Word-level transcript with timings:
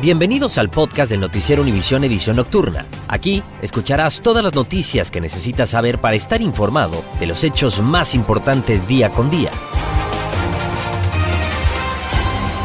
Bienvenidos 0.00 0.56
al 0.56 0.70
podcast 0.70 1.10
del 1.10 1.20
Noticiero 1.20 1.60
Univisión 1.60 2.04
Edición 2.04 2.36
Nocturna. 2.36 2.86
Aquí 3.06 3.42
escucharás 3.60 4.22
todas 4.22 4.42
las 4.42 4.54
noticias 4.54 5.10
que 5.10 5.20
necesitas 5.20 5.68
saber 5.68 5.98
para 5.98 6.16
estar 6.16 6.40
informado 6.40 7.04
de 7.18 7.26
los 7.26 7.44
hechos 7.44 7.80
más 7.80 8.14
importantes 8.14 8.88
día 8.88 9.10
con 9.10 9.28
día. 9.28 9.50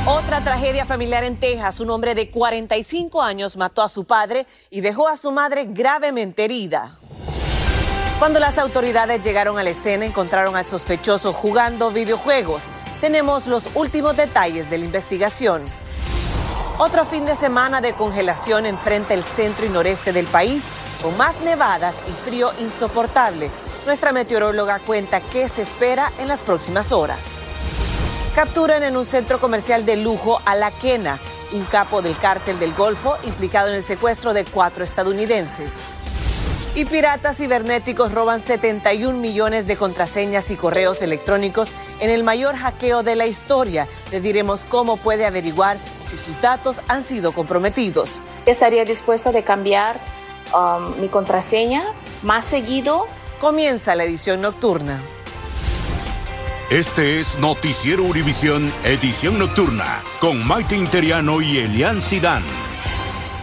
Otra 0.05 0.45
tragedia 0.45 0.85
familiar 0.85 1.25
en 1.25 1.35
Texas. 1.35 1.81
Un 1.81 1.89
hombre 1.89 2.15
de 2.15 2.29
45 2.29 3.21
años 3.21 3.57
mató 3.57 3.81
a 3.81 3.89
su 3.89 4.05
padre 4.05 4.47
y 4.69 4.79
dejó 4.79 5.09
a 5.09 5.17
su 5.17 5.29
madre 5.33 5.65
gravemente 5.69 6.45
herida. 6.45 6.99
Cuando 8.17 8.39
las 8.39 8.57
autoridades 8.57 9.21
llegaron 9.21 9.59
a 9.59 9.63
la 9.63 9.71
escena, 9.71 10.05
encontraron 10.05 10.55
al 10.55 10.65
sospechoso 10.65 11.33
jugando 11.33 11.91
videojuegos. 11.91 12.67
Tenemos 13.01 13.45
los 13.47 13.67
últimos 13.75 14.15
detalles 14.15 14.69
de 14.69 14.77
la 14.77 14.85
investigación. 14.85 15.84
Otro 16.77 17.05
fin 17.05 17.25
de 17.25 17.37
semana 17.37 17.79
de 17.79 17.93
congelación 17.93 18.65
enfrenta 18.65 19.13
el 19.13 19.23
centro 19.23 19.65
y 19.65 19.69
noreste 19.69 20.11
del 20.11 20.27
país, 20.27 20.65
con 21.01 21.15
más 21.15 21.39
nevadas 21.39 21.95
y 22.05 22.11
frío 22.11 22.51
insoportable. 22.59 23.49
Nuestra 23.85 24.11
meteoróloga 24.11 24.79
cuenta 24.79 25.21
qué 25.21 25.47
se 25.47 25.61
espera 25.61 26.11
en 26.19 26.27
las 26.27 26.41
próximas 26.41 26.91
horas. 26.91 27.39
Capturan 28.35 28.83
en 28.83 28.97
un 28.97 29.05
centro 29.05 29.39
comercial 29.39 29.85
de 29.85 29.95
lujo 29.95 30.41
a 30.43 30.53
La 30.55 30.69
Quena, 30.69 31.17
un 31.53 31.63
capo 31.63 32.01
del 32.01 32.17
cártel 32.17 32.59
del 32.59 32.73
Golfo 32.73 33.15
implicado 33.23 33.69
en 33.69 33.75
el 33.75 33.83
secuestro 33.83 34.33
de 34.33 34.43
cuatro 34.43 34.83
estadounidenses. 34.83 35.71
Y 36.75 36.83
piratas 36.83 37.37
cibernéticos 37.37 38.11
roban 38.11 38.43
71 38.43 39.17
millones 39.17 39.65
de 39.65 39.77
contraseñas 39.77 40.51
y 40.51 40.57
correos 40.57 41.01
electrónicos 41.01 41.69
en 42.01 42.09
el 42.09 42.25
mayor 42.25 42.57
hackeo 42.57 43.01
de 43.01 43.15
la 43.15 43.27
historia. 43.27 43.87
Le 44.11 44.19
diremos 44.19 44.65
cómo 44.65 44.97
puede 44.97 45.25
averiguar 45.25 45.77
si 46.01 46.17
sus 46.17 46.41
datos 46.41 46.81
han 46.89 47.05
sido 47.05 47.31
comprometidos. 47.31 48.21
Estaría 48.45 48.83
dispuesta 48.83 49.31
de 49.31 49.45
cambiar 49.45 50.01
um, 50.53 50.99
mi 50.99 51.07
contraseña 51.07 51.85
más 52.23 52.43
seguido. 52.43 53.07
Comienza 53.39 53.95
la 53.95 54.03
edición 54.03 54.41
nocturna. 54.41 55.01
Este 56.69 57.21
es 57.21 57.39
Noticiero 57.39 58.03
Univisión, 58.03 58.73
edición 58.83 59.39
nocturna, 59.39 60.01
con 60.19 60.45
Maite 60.45 60.75
Interiano 60.75 61.39
y 61.39 61.59
Elian 61.59 62.01
Sidán. 62.01 62.43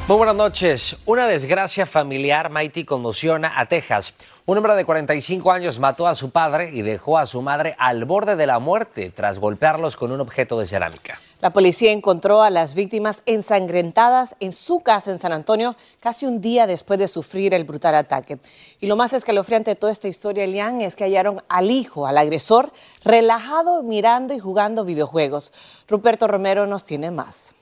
Muy 0.08 0.16
buenas 0.16 0.34
noches. 0.34 0.96
Una 1.06 1.28
desgracia 1.28 1.86
familiar, 1.86 2.50
Mighty, 2.50 2.84
conmociona 2.84 3.52
a 3.56 3.66
Texas. 3.66 4.14
Un 4.46 4.58
hombre 4.58 4.74
de 4.74 4.84
45 4.84 5.52
años 5.52 5.78
mató 5.78 6.08
a 6.08 6.16
su 6.16 6.30
padre 6.30 6.70
y 6.72 6.82
dejó 6.82 7.18
a 7.18 7.24
su 7.24 7.40
madre 7.40 7.76
al 7.78 8.04
borde 8.04 8.34
de 8.34 8.48
la 8.48 8.58
muerte 8.58 9.10
tras 9.10 9.38
golpearlos 9.38 9.96
con 9.96 10.10
un 10.10 10.20
objeto 10.20 10.58
de 10.58 10.66
cerámica. 10.66 11.20
La 11.40 11.52
policía 11.52 11.92
encontró 11.92 12.42
a 12.42 12.50
las 12.50 12.74
víctimas 12.74 13.22
ensangrentadas 13.26 14.34
en 14.40 14.50
su 14.50 14.80
casa 14.80 15.12
en 15.12 15.20
San 15.20 15.30
Antonio 15.30 15.76
casi 16.00 16.26
un 16.26 16.40
día 16.40 16.66
después 16.66 16.98
de 16.98 17.06
sufrir 17.06 17.54
el 17.54 17.62
brutal 17.62 17.94
ataque. 17.94 18.38
Y 18.80 18.88
lo 18.88 18.96
más 18.96 19.12
escalofriante 19.12 19.70
de 19.70 19.76
toda 19.76 19.92
esta 19.92 20.08
historia, 20.08 20.42
Elian, 20.42 20.80
es 20.80 20.96
que 20.96 21.04
hallaron 21.04 21.44
al 21.48 21.70
hijo, 21.70 22.08
al 22.08 22.18
agresor, 22.18 22.72
relajado 23.04 23.84
mirando 23.84 24.34
y 24.34 24.40
jugando 24.40 24.84
videojuegos. 24.84 25.52
Ruperto 25.86 26.26
Romero 26.26 26.66
nos 26.66 26.82
tiene 26.82 27.12
más. 27.12 27.54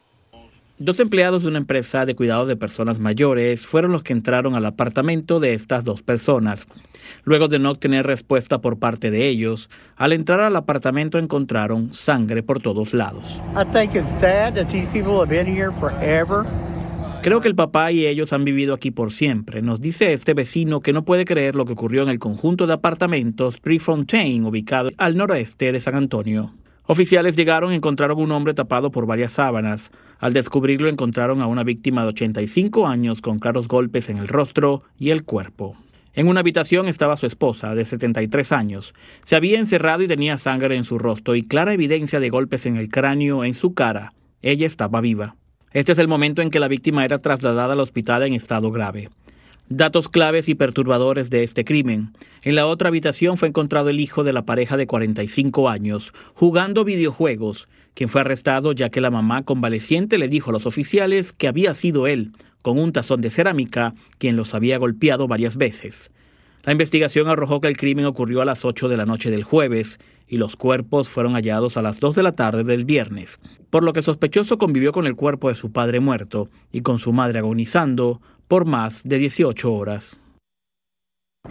Dos 0.83 0.99
empleados 0.99 1.43
de 1.43 1.49
una 1.51 1.59
empresa 1.59 2.07
de 2.07 2.15
cuidado 2.15 2.47
de 2.47 2.57
personas 2.57 2.99
mayores 2.99 3.67
fueron 3.67 3.93
los 3.93 4.03
que 4.03 4.15
entraron 4.15 4.55
al 4.55 4.65
apartamento 4.65 5.39
de 5.39 5.53
estas 5.53 5.85
dos 5.85 6.03
personas. 6.03 6.67
Luego 7.23 7.49
de 7.49 7.59
no 7.59 7.73
obtener 7.73 8.07
respuesta 8.07 8.63
por 8.63 8.79
parte 8.79 9.11
de 9.11 9.29
ellos, 9.29 9.69
al 9.97 10.15
entrar 10.15 10.41
al 10.41 10.57
apartamento 10.57 11.19
encontraron 11.19 11.93
sangre 11.93 12.43
por 12.43 12.63
todos 12.63 12.95
lados. 12.95 13.43
Creo 17.23 17.43
que 17.43 17.49
el 17.49 17.55
papá 17.55 17.93
y 17.93 18.07
ellos 18.07 18.33
han 18.33 18.47
vivido 18.47 18.73
aquí 18.73 18.91
por 18.91 19.13
siempre, 19.13 19.61
nos 19.61 19.83
dice 19.83 20.15
este 20.15 20.33
vecino 20.33 20.81
que 20.81 20.95
no 20.95 21.05
puede 21.05 21.27
creer 21.27 21.57
lo 21.57 21.67
que 21.67 21.75
ocurrió 21.75 22.05
en 22.05 22.09
el 22.09 22.19
conjunto 22.19 22.67
de 22.67 22.73
apartamentos 22.73 23.61
Prefontaine, 23.61 24.47
ubicado 24.47 24.89
al 24.97 25.19
noroeste 25.19 25.73
de 25.73 25.81
San 25.81 25.95
Antonio. 25.95 26.55
Oficiales 26.93 27.37
llegaron 27.37 27.73
y 27.73 27.77
encontraron 27.77 28.19
un 28.19 28.33
hombre 28.33 28.53
tapado 28.53 28.91
por 28.91 29.07
varias 29.07 29.35
sábanas. 29.35 29.93
Al 30.19 30.33
descubrirlo 30.33 30.89
encontraron 30.89 31.41
a 31.41 31.47
una 31.47 31.63
víctima 31.63 32.03
de 32.03 32.09
85 32.09 32.89
años 32.89 33.21
con 33.21 33.39
claros 33.39 33.69
golpes 33.69 34.09
en 34.09 34.19
el 34.19 34.27
rostro 34.27 34.83
y 34.99 35.11
el 35.11 35.23
cuerpo. 35.23 35.77
En 36.15 36.27
una 36.27 36.41
habitación 36.41 36.89
estaba 36.89 37.17
su 37.17 37.27
esposa, 37.27 37.77
de 37.77 37.85
73 37.85 38.51
años. 38.51 38.93
Se 39.25 39.37
había 39.37 39.61
encerrado 39.61 40.03
y 40.03 40.09
tenía 40.09 40.37
sangre 40.37 40.75
en 40.75 40.83
su 40.83 40.99
rostro 40.99 41.37
y 41.37 41.43
clara 41.43 41.75
evidencia 41.75 42.19
de 42.19 42.29
golpes 42.29 42.67
en 42.67 42.75
el 42.75 42.89
cráneo 42.89 43.45
en 43.45 43.55
su 43.55 43.73
cara. 43.73 44.13
Ella 44.43 44.67
estaba 44.67 45.01
viva. 45.01 45.37
Este 45.73 45.93
es 45.93 45.99
el 46.01 46.09
momento 46.09 46.43
en 46.43 46.51
que 46.51 46.59
la 46.59 46.67
víctima 46.67 47.05
era 47.05 47.19
trasladada 47.19 47.75
al 47.75 47.81
hospital 47.81 48.25
en 48.25 48.33
estado 48.33 48.73
grave. 48.73 49.11
Datos 49.73 50.09
claves 50.09 50.49
y 50.49 50.57
perturbadores 50.57 51.31
de 51.31 51.45
este 51.45 51.65
crimen. 51.65 52.13
En 52.43 52.57
la 52.57 52.67
otra 52.67 52.89
habitación 52.89 53.37
fue 53.37 53.47
encontrado 53.47 53.89
el 53.89 54.01
hijo 54.01 54.25
de 54.25 54.33
la 54.33 54.43
pareja 54.43 54.77
de 54.77 54.89
45 54.89 55.69
años, 55.69 56.13
jugando 56.35 56.85
videojuegos, 56.85 57.69
quien 57.95 58.09
fue 58.09 58.23
arrestado 58.23 58.73
ya 58.73 58.89
que 58.91 59.01
la 59.01 59.13
mamá 59.13 59.45
convaleciente 59.45 60.19
le 60.19 60.27
dijo 60.27 60.51
a 60.51 60.53
los 60.53 60.67
oficiales 60.67 61.33
que 61.33 61.47
había 61.47 61.73
sido 61.73 62.09
él, 62.09 62.33
con 62.63 62.81
un 62.81 62.91
tazón 62.91 63.21
de 63.21 63.31
cerámica, 63.31 63.95
quien 64.19 64.35
los 64.35 64.55
había 64.55 64.77
golpeado 64.77 65.29
varias 65.29 65.57
veces. 65.57 66.11
La 66.65 66.73
investigación 66.73 67.29
arrojó 67.29 67.61
que 67.61 67.69
el 67.69 67.77
crimen 67.77 68.07
ocurrió 68.07 68.43
a 68.43 68.45
las 68.45 68.65
8 68.65 68.89
de 68.89 68.97
la 68.97 69.07
noche 69.07 69.31
del 69.31 69.45
jueves 69.45 70.01
y 70.27 70.39
los 70.39 70.57
cuerpos 70.57 71.09
fueron 71.09 71.35
hallados 71.35 71.77
a 71.77 71.83
las 71.83 72.01
2 72.01 72.17
de 72.17 72.23
la 72.25 72.33
tarde 72.33 72.65
del 72.65 72.85
viernes, 72.85 73.39
por 73.71 73.85
lo 73.85 73.93
que 73.93 74.03
sospechoso 74.03 74.59
convivió 74.59 74.91
con 74.91 75.07
el 75.07 75.15
cuerpo 75.15 75.49
de 75.49 75.55
su 75.55 75.71
padre 75.71 76.01
muerto 76.01 76.49
y 76.73 76.81
con 76.81 76.99
su 76.99 77.13
madre 77.13 77.39
agonizando 77.39 78.21
por 78.51 78.65
más 78.65 79.05
de 79.05 79.17
18 79.19 79.73
horas. 79.73 80.19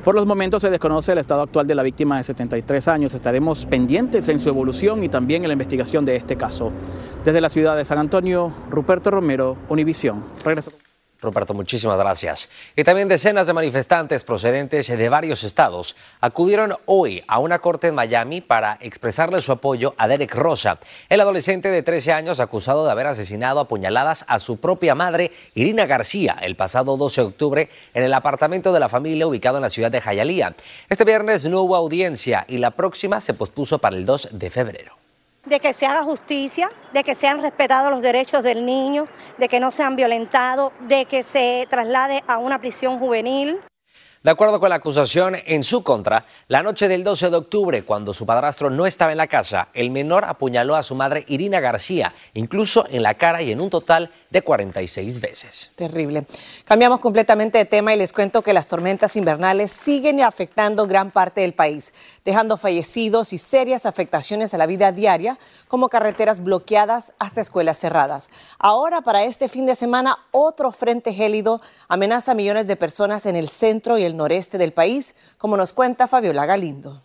Por 0.03 0.15
los 0.15 0.25
momentos 0.25 0.61
se 0.61 0.69
desconoce 0.69 1.13
el 1.13 1.19
estado 1.19 1.43
actual 1.43 1.65
de 1.65 1.73
la 1.73 1.81
víctima 1.81 2.17
de 2.17 2.25
73 2.25 2.89
años. 2.89 3.13
Estaremos 3.13 3.65
pendientes 3.65 4.27
en 4.27 4.37
su 4.37 4.49
evolución 4.49 5.01
y 5.01 5.07
también 5.07 5.43
en 5.43 5.47
la 5.47 5.53
investigación 5.53 6.03
de 6.03 6.17
este 6.17 6.35
caso. 6.35 6.73
Desde 7.23 7.39
la 7.39 7.47
ciudad 7.47 7.77
de 7.77 7.85
San 7.85 7.99
Antonio, 7.99 8.53
Ruperto 8.69 9.11
Romero, 9.11 9.55
Univisión. 9.69 10.25
Regreso. 10.43 10.73
Roberto, 11.21 11.53
muchísimas 11.53 11.97
gracias. 11.97 12.49
Y 12.77 12.83
también 12.85 13.09
decenas 13.09 13.45
de 13.45 13.53
manifestantes 13.53 14.23
procedentes 14.23 14.87
de 14.87 15.09
varios 15.09 15.43
estados 15.43 15.97
acudieron 16.21 16.77
hoy 16.85 17.23
a 17.27 17.39
una 17.39 17.59
corte 17.59 17.87
en 17.87 17.95
Miami 17.95 18.39
para 18.39 18.77
expresarle 18.79 19.41
su 19.41 19.51
apoyo 19.51 19.95
a 19.97 20.07
Derek 20.07 20.33
Rosa, 20.33 20.79
el 21.09 21.19
adolescente 21.19 21.69
de 21.69 21.83
13 21.83 22.13
años 22.13 22.39
acusado 22.39 22.85
de 22.85 22.91
haber 22.91 23.07
asesinado 23.07 23.59
a 23.59 23.67
puñaladas 23.67 24.23
a 24.29 24.39
su 24.39 24.57
propia 24.57 24.95
madre, 24.95 25.31
Irina 25.55 25.85
García, 25.85 26.37
el 26.41 26.55
pasado 26.55 26.95
12 26.95 27.21
de 27.21 27.27
octubre 27.27 27.69
en 27.93 28.03
el 28.03 28.13
apartamento 28.13 28.71
de 28.71 28.79
la 28.79 28.87
familia 28.87 29.27
ubicado 29.27 29.57
en 29.57 29.63
la 29.63 29.69
ciudad 29.69 29.91
de 29.91 29.99
Jayalía. 29.99 30.55
Este 30.87 31.03
viernes 31.03 31.43
no 31.45 31.63
hubo 31.63 31.75
audiencia 31.75 32.45
y 32.47 32.59
la 32.59 32.71
próxima 32.71 33.19
se 33.19 33.33
pospuso 33.33 33.79
para 33.79 33.97
el 33.97 34.05
2 34.05 34.29
de 34.31 34.49
febrero. 34.49 34.98
De 35.49 35.59
que 35.59 35.73
se 35.73 35.85
haga 35.85 36.03
justicia, 36.03 36.71
de 36.93 37.03
que 37.03 37.15
sean 37.15 37.41
respetados 37.41 37.91
los 37.91 38.01
derechos 38.01 38.43
del 38.43 38.65
niño, 38.65 39.07
de 39.37 39.49
que 39.49 39.59
no 39.59 39.71
sean 39.71 39.95
violentados, 39.95 40.71
de 40.81 41.05
que 41.05 41.23
se 41.23 41.67
traslade 41.69 42.23
a 42.27 42.37
una 42.37 42.59
prisión 42.59 42.99
juvenil. 42.99 43.59
De 44.21 44.31
acuerdo 44.31 44.59
con 44.59 44.67
la 44.67 44.75
acusación 44.75 45.37
en 45.45 45.63
su 45.63 45.81
contra, 45.81 46.25
la 46.49 46.61
noche 46.61 46.89
del 46.89 47.05
12 47.05 47.29
de 47.29 47.37
octubre, 47.37 47.83
cuando 47.83 48.13
su 48.13 48.25
padrastro 48.25 48.69
no 48.69 48.85
estaba 48.85 49.13
en 49.13 49.17
la 49.17 49.27
casa, 49.27 49.69
el 49.73 49.91
menor 49.91 50.25
apuñaló 50.25 50.75
a 50.75 50.83
su 50.83 50.93
madre 50.93 51.23
Irina 51.29 51.61
García, 51.61 52.13
incluso 52.33 52.85
en 52.89 53.01
la 53.01 53.13
cara 53.13 53.41
y 53.41 53.53
en 53.53 53.61
un 53.61 53.69
total 53.69 54.11
de 54.29 54.41
46 54.41 55.21
veces. 55.21 55.71
Terrible. 55.75 56.25
Cambiamos 56.65 56.99
completamente 56.99 57.59
de 57.59 57.63
tema 57.63 57.93
y 57.93 57.97
les 57.97 58.11
cuento 58.11 58.41
que 58.41 58.51
las 58.51 58.67
tormentas 58.67 59.15
invernales 59.15 59.71
siguen 59.71 60.19
afectando 60.19 60.85
gran 60.85 61.11
parte 61.11 61.39
del 61.39 61.53
país, 61.53 61.93
dejando 62.25 62.57
fallecidos 62.57 63.31
y 63.31 63.37
serias 63.37 63.85
afectaciones 63.85 64.53
a 64.53 64.57
la 64.57 64.65
vida 64.65 64.91
diaria, 64.91 65.39
como 65.69 65.87
carreteras 65.87 66.43
bloqueadas 66.43 67.13
hasta 67.19 67.39
escuelas 67.39 67.79
cerradas. 67.79 68.29
Ahora, 68.59 68.99
para 68.99 69.23
este 69.23 69.47
fin 69.47 69.65
de 69.65 69.75
semana, 69.75 70.17
otro 70.31 70.73
frente 70.73 71.13
gélido 71.13 71.61
amenaza 71.87 72.33
a 72.33 72.35
millones 72.35 72.67
de 72.67 72.75
personas 72.75 73.25
en 73.25 73.37
el 73.37 73.47
centro 73.47 73.97
y 73.97 74.08
el 74.08 74.08
noreste 74.15 74.57
del 74.57 74.73
país, 74.73 75.15
como 75.37 75.57
nos 75.57 75.73
cuenta 75.73 76.07
Fabiola 76.07 76.45
Galindo. 76.45 77.01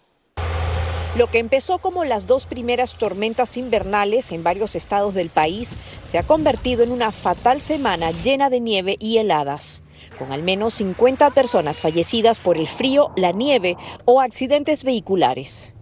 Lo 1.17 1.29
que 1.29 1.39
empezó 1.39 1.79
como 1.79 2.05
las 2.05 2.27
dos 2.27 2.47
primeras 2.47 2.97
tormentas 2.97 3.56
invernales 3.56 4.33
en 4.33 4.43
varios 4.43 4.75
estados 4.75 5.15
del 5.15 5.31
país 5.31 5.79
se 6.03 6.19
ha 6.19 6.25
convertido 6.25 6.83
en 6.83 6.91
una 6.91 7.12
fatal 7.12 7.61
semana 7.61 8.11
llena 8.11 8.51
de 8.51 8.59
nieve 8.59 8.97
y 8.99 9.19
heladas, 9.19 9.85
con 10.19 10.33
al 10.33 10.43
menos 10.43 10.75
50 10.75 11.31
personas 11.31 11.81
fallecidas 11.81 12.41
por 12.41 12.56
el 12.56 12.67
frío, 12.67 13.12
la 13.15 13.31
nieve 13.31 13.77
o 14.06 14.21
accidentes 14.21 14.83
vehiculares. 14.83 15.73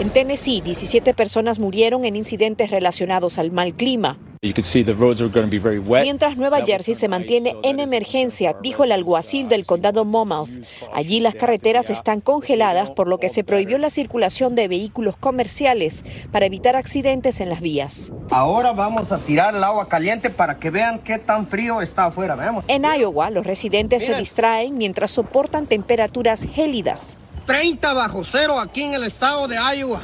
En 0.00 0.08
Tennessee, 0.08 0.62
17 0.62 1.12
personas 1.12 1.58
murieron 1.58 2.06
en 2.06 2.16
incidentes 2.16 2.70
relacionados 2.70 3.36
al 3.36 3.50
mal 3.50 3.74
clima. 3.74 4.16
Mientras 4.40 6.38
Nueva 6.38 6.64
Jersey 6.64 6.94
se 6.94 7.06
mantiene 7.06 7.54
en 7.62 7.80
emergencia, 7.80 8.56
dijo 8.62 8.84
el 8.84 8.92
alguacil 8.92 9.50
del 9.50 9.66
condado 9.66 10.06
Monmouth. 10.06 10.48
Allí 10.94 11.20
las 11.20 11.34
carreteras 11.34 11.90
están 11.90 12.20
congeladas, 12.20 12.88
por 12.88 13.08
lo 13.08 13.18
que 13.18 13.28
se 13.28 13.44
prohibió 13.44 13.76
la 13.76 13.90
circulación 13.90 14.54
de 14.54 14.68
vehículos 14.68 15.18
comerciales 15.18 16.06
para 16.32 16.46
evitar 16.46 16.76
accidentes 16.76 17.42
en 17.42 17.50
las 17.50 17.60
vías. 17.60 18.10
Ahora 18.30 18.72
vamos 18.72 19.12
a 19.12 19.18
tirar 19.18 19.54
el 19.54 19.62
agua 19.62 19.86
caliente 19.86 20.30
para 20.30 20.58
que 20.58 20.70
vean 20.70 21.00
qué 21.00 21.18
tan 21.18 21.46
frío 21.46 21.82
está 21.82 22.06
afuera. 22.06 22.36
Veamos. 22.36 22.64
En 22.68 22.84
Iowa, 22.84 23.28
los 23.28 23.44
residentes 23.44 24.06
se 24.06 24.14
distraen 24.14 24.78
mientras 24.78 25.10
soportan 25.10 25.66
temperaturas 25.66 26.48
gélidas. 26.50 27.18
30 27.50 27.94
bajo 27.94 28.22
cero 28.22 28.60
aquí 28.60 28.84
en 28.84 28.94
el 28.94 29.02
estado 29.02 29.48
de 29.48 29.56
Iowa. 29.56 30.02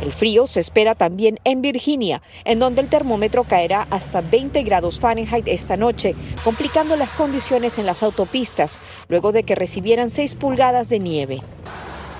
El 0.00 0.12
frío 0.12 0.46
se 0.46 0.60
espera 0.60 0.94
también 0.94 1.38
en 1.44 1.60
Virginia, 1.60 2.22
en 2.46 2.58
donde 2.58 2.80
el 2.80 2.88
termómetro 2.88 3.44
caerá 3.44 3.86
hasta 3.90 4.22
20 4.22 4.62
grados 4.62 4.98
Fahrenheit 4.98 5.46
esta 5.46 5.76
noche, 5.76 6.14
complicando 6.42 6.96
las 6.96 7.10
condiciones 7.10 7.76
en 7.78 7.84
las 7.84 8.02
autopistas, 8.02 8.80
luego 9.08 9.30
de 9.30 9.42
que 9.42 9.54
recibieran 9.54 10.08
6 10.10 10.36
pulgadas 10.36 10.88
de 10.88 11.00
nieve. 11.00 11.42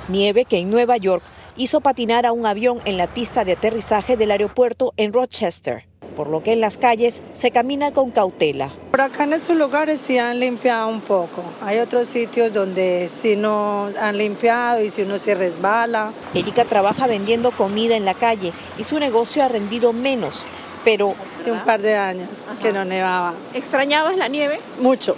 Nieve 0.09 0.45
que 0.45 0.59
en 0.59 0.69
Nueva 0.69 0.99
York 0.99 1.23
hizo 1.57 1.81
patinar 1.81 2.27
a 2.27 2.33
un 2.33 2.45
avión 2.45 2.83
en 2.85 2.99
la 2.99 3.15
pista 3.15 3.47
de 3.47 3.53
aterrizaje 3.53 4.19
del 4.19 4.31
aeropuerto 4.31 4.93
en 4.99 5.15
Rochester 5.15 5.90
por 6.21 6.29
lo 6.29 6.43
que 6.43 6.53
en 6.53 6.61
las 6.61 6.77
calles 6.77 7.23
se 7.33 7.51
camina 7.51 7.93
con 7.93 8.11
cautela. 8.11 8.75
Por 8.91 9.01
acá 9.01 9.25
en 9.25 9.33
estos 9.33 9.57
lugares 9.57 10.03
sí 10.03 10.19
han 10.19 10.39
limpiado 10.39 10.87
un 10.89 11.01
poco. 11.01 11.43
Hay 11.63 11.79
otros 11.79 12.09
sitios 12.09 12.53
donde 12.53 13.09
sí 13.09 13.37
no 13.37 13.87
han 13.99 14.19
limpiado 14.19 14.83
y 14.83 14.91
si 14.91 15.01
uno 15.01 15.17
se 15.17 15.35
resbala. 15.35 16.13
Erika 16.35 16.67
trabaja 16.67 17.07
vendiendo 17.07 17.53
comida 17.53 17.97
en 17.97 18.05
la 18.05 18.13
calle 18.13 18.53
y 18.77 18.85
su 18.85 19.01
negocio 19.01 19.43
ha 19.43 19.49
rendido 19.49 19.95
menos, 19.95 20.47
pero 20.85 21.15
hace 21.37 21.53
un 21.53 21.61
par 21.61 21.83
de 21.83 21.95
años 21.97 22.29
que 22.61 22.73
no 22.73 22.85
nevaba. 22.85 23.35
¿Extrañabas 23.55 24.17
la 24.17 24.29
nieve? 24.29 24.61
Mucho. 24.81 25.17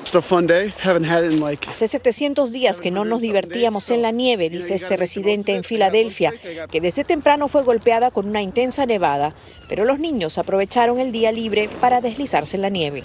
Hace 1.68 1.88
700 1.88 2.52
días 2.52 2.80
que 2.80 2.90
no 2.90 3.04
nos 3.04 3.20
divertíamos 3.20 3.90
en 3.90 4.02
la 4.02 4.10
nieve, 4.10 4.50
dice 4.50 4.74
este 4.74 4.96
residente 4.96 5.54
en 5.54 5.64
Filadelfia, 5.64 6.32
que 6.70 6.80
desde 6.80 7.04
temprano 7.04 7.48
fue 7.48 7.62
golpeada 7.62 8.10
con 8.10 8.28
una 8.28 8.42
intensa 8.42 8.86
nevada, 8.86 9.34
pero 9.68 9.84
los 9.84 9.98
niños 9.98 10.38
aprovecharon 10.38 10.98
el 10.98 11.12
día 11.12 11.32
libre 11.32 11.68
para 11.80 12.00
deslizarse 12.00 12.56
en 12.56 12.62
la 12.62 12.68
nieve. 12.68 13.02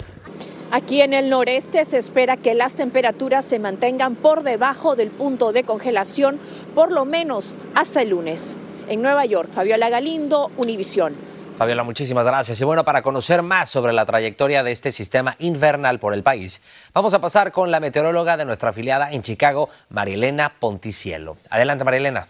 Aquí 0.70 1.00
en 1.00 1.14
el 1.14 1.30
noreste 1.30 1.82
se 1.86 1.96
espera 1.96 2.36
que 2.36 2.52
las 2.54 2.76
temperaturas 2.76 3.46
se 3.46 3.58
mantengan 3.58 4.16
por 4.16 4.42
debajo 4.42 4.96
del 4.96 5.10
punto 5.10 5.52
de 5.52 5.64
congelación 5.64 6.38
por 6.74 6.92
lo 6.92 7.06
menos 7.06 7.56
hasta 7.74 8.02
el 8.02 8.10
lunes. 8.10 8.54
En 8.86 9.00
Nueva 9.00 9.24
York, 9.24 9.48
Fabiola 9.50 9.88
Galindo, 9.88 10.50
Univisión. 10.58 11.14
Fabiola, 11.58 11.82
muchísimas 11.82 12.24
gracias. 12.24 12.60
Y 12.60 12.64
bueno, 12.64 12.84
para 12.84 13.02
conocer 13.02 13.42
más 13.42 13.68
sobre 13.68 13.92
la 13.92 14.06
trayectoria 14.06 14.62
de 14.62 14.70
este 14.70 14.92
sistema 14.92 15.34
invernal 15.40 15.98
por 15.98 16.14
el 16.14 16.22
país, 16.22 16.62
vamos 16.94 17.14
a 17.14 17.20
pasar 17.20 17.50
con 17.50 17.72
la 17.72 17.80
meteoróloga 17.80 18.36
de 18.36 18.44
nuestra 18.44 18.70
afiliada 18.70 19.10
en 19.10 19.22
Chicago, 19.22 19.68
Marilena 19.90 20.52
Ponticielo. 20.60 21.36
Adelante, 21.50 21.82
Marilena. 21.82 22.28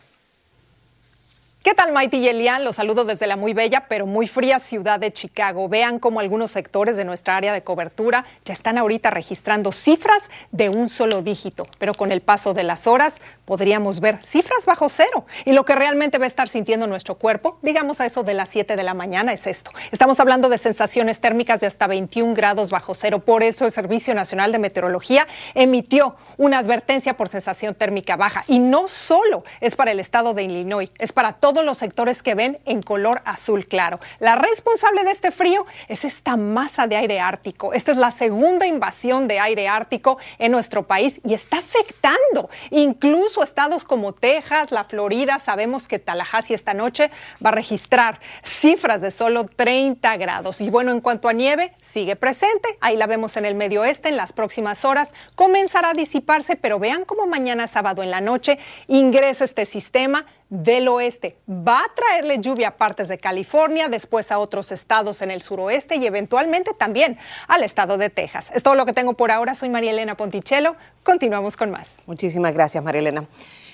¿Qué 1.69 1.75
tal, 1.75 1.93
Maite 1.93 2.17
y 2.17 2.27
Elian? 2.27 2.65
Los 2.65 2.77
saludo 2.77 3.05
desde 3.05 3.27
la 3.27 3.37
muy 3.37 3.53
bella 3.53 3.85
pero 3.91 4.07
muy 4.07 4.27
fría 4.27 4.59
ciudad 4.59 4.99
de 4.99 5.13
Chicago. 5.13 5.69
Vean 5.69 5.99
cómo 5.99 6.19
algunos 6.19 6.51
sectores 6.51 6.97
de 6.97 7.05
nuestra 7.05 7.37
área 7.37 7.53
de 7.53 7.61
cobertura 7.61 8.25
ya 8.47 8.55
están 8.55 8.79
ahorita 8.79 9.11
registrando 9.11 9.71
cifras 9.71 10.31
de 10.51 10.71
un 10.71 10.89
solo 10.89 11.21
dígito, 11.21 11.67
pero 11.79 11.93
con 11.93 12.11
el 12.11 12.23
paso 12.23 12.55
de 12.55 12.63
las 12.63 12.87
horas 12.87 13.21
podríamos 13.45 14.01
ver 14.01 14.23
cifras 14.23 14.65
bajo 14.65 14.89
cero. 14.89 15.27
Y 15.45 15.53
lo 15.53 15.67
que 15.67 15.75
realmente 15.75 16.17
va 16.17 16.25
a 16.25 16.27
estar 16.27 16.49
sintiendo 16.49 16.87
nuestro 16.87 17.17
cuerpo, 17.17 17.59
digamos 17.61 18.01
a 18.01 18.07
eso 18.07 18.23
de 18.23 18.33
las 18.33 18.49
7 18.49 18.75
de 18.75 18.83
la 18.83 18.95
mañana, 18.95 19.35
es 19.35 19.47
esto. 19.47 19.71
Estamos 19.93 20.21
hablando 20.21 20.49
de 20.49 20.57
sensaciones 20.57 21.21
térmicas 21.21 21.61
de 21.61 21.67
hasta 21.67 21.87
21 21.87 22.33
grados 22.33 22.71
bajo 22.71 22.95
cero. 22.95 23.19
Por 23.19 23.43
eso 23.43 23.67
el 23.67 23.73
Servicio 23.73 24.15
Nacional 24.15 24.53
de 24.53 24.59
Meteorología 24.59 25.29
emitió 25.55 26.17
una 26.39 26.59
advertencia 26.59 27.15
por 27.15 27.29
sensación 27.29 27.75
térmica 27.75 28.17
baja. 28.17 28.45
Y 28.49 28.59
no 28.59 28.89
solo 28.89 29.45
es 29.61 29.77
para 29.77 29.93
el 29.93 30.01
estado 30.01 30.33
de 30.33 30.45
Illinois, 30.45 30.89
es 30.99 31.13
para 31.13 31.35
todo 31.35 31.58
los 31.65 31.79
sectores 31.79 32.23
que 32.23 32.35
ven 32.35 32.59
en 32.65 32.83
color 32.83 33.23
azul 33.25 33.67
claro. 33.67 34.01
La 34.19 34.37
responsable 34.37 35.05
de 35.05 35.11
este 35.11 35.31
frío 35.31 35.67
es 35.89 36.05
esta 36.05 36.37
masa 36.37 36.87
de 36.87 36.97
aire 36.97 37.21
ártico. 37.21 37.73
Esta 37.73 37.93
es 37.93 37.99
la 37.99 38.11
segunda 38.11 38.67
invasión 38.67 39.29
de 39.29 39.41
aire 39.41 39.69
ártico 39.69 40.19
en 40.39 40.53
nuestro 40.53 40.87
país 40.87 41.21
y 41.25 41.35
está 41.35 41.59
afectando 41.59 42.49
incluso 42.71 43.43
estados 43.43 43.85
como 43.85 44.13
Texas, 44.13 44.71
la 44.71 44.85
Florida. 44.85 45.39
Sabemos 45.39 45.89
que 45.89 45.99
Tallahassee 45.99 46.55
esta 46.55 46.75
noche 46.75 47.11
va 47.45 47.51
a 47.51 47.53
registrar 47.53 48.21
cifras 48.43 49.01
de 49.01 49.11
solo 49.11 49.45
30 49.45 50.17
grados. 50.17 50.61
Y 50.61 50.71
bueno, 50.71 50.93
en 50.93 51.01
cuanto 51.01 51.29
a 51.29 51.33
nieve, 51.33 51.73
sigue 51.81 52.17
presente. 52.17 52.69
Ahí 52.81 52.97
la 52.97 53.07
vemos 53.07 53.37
en 53.37 53.45
el 53.45 53.55
medio 53.55 53.83
oeste. 53.83 54.09
En 54.09 54.17
las 54.17 54.33
próximas 54.33 54.85
horas 54.85 55.13
comenzará 55.35 55.91
a 55.91 55.95
disiparse, 55.95 56.57
pero 56.57 56.79
vean 56.79 57.05
cómo 57.05 57.27
mañana 57.27 57.67
sábado 57.67 58.03
en 58.03 58.11
la 58.11 58.21
noche 58.21 58.59
ingresa 58.87 59.45
este 59.45 59.65
sistema 59.65 60.27
del 60.51 60.89
oeste. 60.89 61.37
Va 61.49 61.81
a 61.81 61.95
traerle 61.95 62.39
lluvia 62.39 62.69
a 62.69 62.77
partes 62.77 63.09
de 63.09 63.19
California, 63.19 63.89
después 63.89 64.33
a 64.33 64.39
otros 64.39 64.73
estados 64.73 65.21
en 65.23 65.31
el 65.31 65.43
suroeste 65.43 65.97
y 65.97 66.07
eventualmente 66.07 66.73
también 66.73 67.19
al 67.47 67.63
estado 67.63 67.99
de 67.99 68.11
Texas. 68.11 68.51
Es 68.55 68.63
todo 68.63 68.75
lo 68.75 68.87
que 68.87 68.93
tengo 68.93 69.15
por 69.15 69.31
ahora. 69.31 69.55
Soy 69.55 69.69
María 69.69 69.91
Elena 69.91 70.17
Ponticello. 70.17 70.77
Continuamos 71.03 71.57
con 71.57 71.71
más. 71.71 71.97
Muchísimas 72.07 72.55
gracias, 72.55 72.83
María 72.83 73.01
Elena. 73.01 73.25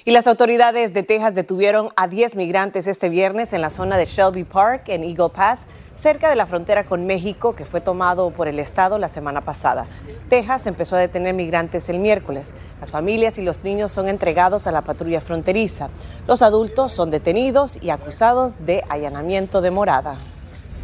Y 0.06 0.10
las 0.10 0.26
autoridades 0.26 0.92
de 0.92 1.02
Texas 1.02 1.34
detuvieron 1.34 1.88
a 1.96 2.08
10 2.08 2.36
migrantes 2.36 2.86
este 2.86 3.08
viernes 3.08 3.54
en 3.54 3.62
la 3.62 3.70
zona 3.70 3.96
de 3.96 4.04
Shelby 4.04 4.44
Park, 4.44 4.88
en 4.88 5.02
Eagle 5.02 5.30
Pass, 5.30 5.66
cerca 5.94 6.28
de 6.28 6.36
la 6.36 6.44
frontera 6.44 6.84
con 6.84 7.06
México, 7.06 7.54
que 7.54 7.64
fue 7.64 7.80
tomado 7.80 8.30
por 8.30 8.46
el 8.46 8.58
Estado 8.58 8.98
la 8.98 9.08
semana 9.08 9.40
pasada. 9.40 9.86
Texas 10.28 10.66
empezó 10.66 10.96
a 10.96 10.98
detener 10.98 11.32
migrantes 11.32 11.88
el 11.88 12.00
miércoles. 12.00 12.54
Las 12.80 12.90
familias 12.90 13.38
y 13.38 13.42
los 13.42 13.64
niños 13.64 13.92
son 13.92 14.08
entregados 14.08 14.66
a 14.66 14.72
la 14.72 14.82
patrulla 14.82 15.22
fronteriza. 15.22 15.88
Los 16.26 16.42
adultos 16.42 16.63
son 16.88 17.11
detenidos 17.11 17.78
y 17.83 17.90
acusados 17.90 18.66
de 18.66 18.83
allanamiento 18.88 19.61
de 19.61 19.71
morada. 19.71 20.16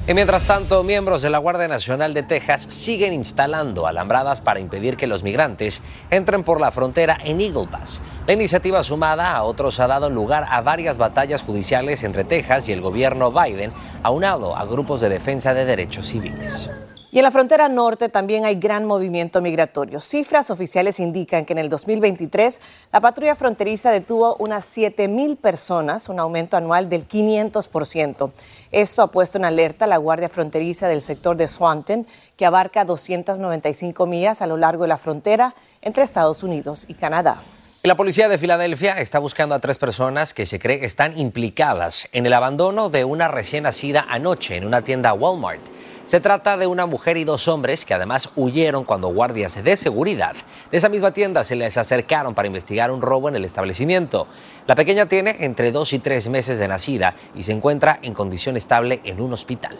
Y 0.06 0.14
mientras 0.14 0.42
tanto, 0.42 0.82
miembros 0.82 1.22
de 1.22 1.30
la 1.30 1.38
Guardia 1.38 1.68
Nacional 1.68 2.14
de 2.14 2.22
Texas 2.22 2.66
siguen 2.70 3.12
instalando 3.12 3.86
alambradas 3.86 4.40
para 4.40 4.58
impedir 4.58 4.96
que 4.96 5.06
los 5.06 5.22
migrantes 5.22 5.82
entren 6.10 6.42
por 6.42 6.60
la 6.60 6.70
frontera 6.70 7.18
en 7.22 7.40
Eagle 7.40 7.68
Pass. 7.70 8.00
La 8.26 8.32
iniciativa 8.32 8.82
sumada 8.82 9.32
a 9.32 9.42
otros 9.44 9.78
ha 9.78 9.86
dado 9.86 10.10
lugar 10.10 10.46
a 10.48 10.62
varias 10.62 10.98
batallas 10.98 11.42
judiciales 11.42 12.02
entre 12.02 12.24
Texas 12.24 12.68
y 12.68 12.72
el 12.72 12.80
gobierno 12.80 13.30
Biden, 13.30 13.72
aunado 14.02 14.56
a 14.56 14.64
grupos 14.64 15.00
de 15.00 15.10
defensa 15.10 15.54
de 15.54 15.64
derechos 15.64 16.06
civiles. 16.06 16.70
Y 17.12 17.18
en 17.18 17.24
la 17.24 17.32
frontera 17.32 17.68
norte 17.68 18.08
también 18.08 18.44
hay 18.44 18.54
gran 18.54 18.86
movimiento 18.86 19.40
migratorio. 19.40 20.00
Cifras 20.00 20.50
oficiales 20.50 21.00
indican 21.00 21.44
que 21.44 21.54
en 21.54 21.58
el 21.58 21.68
2023 21.68 22.60
la 22.92 23.00
patrulla 23.00 23.34
fronteriza 23.34 23.90
detuvo 23.90 24.36
unas 24.38 24.64
7 24.66 25.08
mil 25.08 25.36
personas, 25.36 26.08
un 26.08 26.20
aumento 26.20 26.56
anual 26.56 26.88
del 26.88 27.08
500%. 27.08 28.30
Esto 28.70 29.02
ha 29.02 29.10
puesto 29.10 29.38
en 29.38 29.44
alerta 29.44 29.86
a 29.86 29.88
la 29.88 29.96
Guardia 29.96 30.28
Fronteriza 30.28 30.86
del 30.86 31.02
sector 31.02 31.36
de 31.36 31.48
Swanton, 31.48 32.06
que 32.36 32.46
abarca 32.46 32.84
295 32.84 34.06
millas 34.06 34.40
a 34.40 34.46
lo 34.46 34.56
largo 34.56 34.84
de 34.84 34.88
la 34.88 34.98
frontera 34.98 35.56
entre 35.82 36.04
Estados 36.04 36.44
Unidos 36.44 36.84
y 36.86 36.94
Canadá. 36.94 37.42
La 37.82 37.96
policía 37.96 38.28
de 38.28 38.38
Filadelfia 38.38 38.92
está 39.00 39.18
buscando 39.18 39.54
a 39.54 39.58
tres 39.58 39.78
personas 39.78 40.32
que 40.32 40.46
se 40.46 40.60
cree 40.60 40.84
están 40.84 41.18
implicadas 41.18 42.08
en 42.12 42.26
el 42.26 42.34
abandono 42.34 42.90
de 42.90 43.04
una 43.04 43.26
recién 43.26 43.64
nacida 43.64 44.04
anoche 44.08 44.56
en 44.56 44.66
una 44.66 44.82
tienda 44.82 45.12
Walmart. 45.14 45.62
Se 46.10 46.18
trata 46.18 46.56
de 46.56 46.66
una 46.66 46.86
mujer 46.86 47.18
y 47.18 47.22
dos 47.22 47.46
hombres 47.46 47.84
que 47.84 47.94
además 47.94 48.30
huyeron 48.34 48.82
cuando 48.82 49.14
guardias 49.14 49.62
de 49.62 49.76
seguridad 49.76 50.34
de 50.68 50.76
esa 50.76 50.88
misma 50.88 51.12
tienda 51.12 51.44
se 51.44 51.54
les 51.54 51.76
acercaron 51.76 52.34
para 52.34 52.48
investigar 52.48 52.90
un 52.90 53.00
robo 53.00 53.28
en 53.28 53.36
el 53.36 53.44
establecimiento. 53.44 54.26
La 54.66 54.74
pequeña 54.74 55.06
tiene 55.06 55.36
entre 55.38 55.70
dos 55.70 55.92
y 55.92 56.00
tres 56.00 56.28
meses 56.28 56.58
de 56.58 56.66
nacida 56.66 57.14
y 57.36 57.44
se 57.44 57.52
encuentra 57.52 58.00
en 58.02 58.12
condición 58.12 58.56
estable 58.56 59.00
en 59.04 59.20
un 59.20 59.32
hospital. 59.34 59.78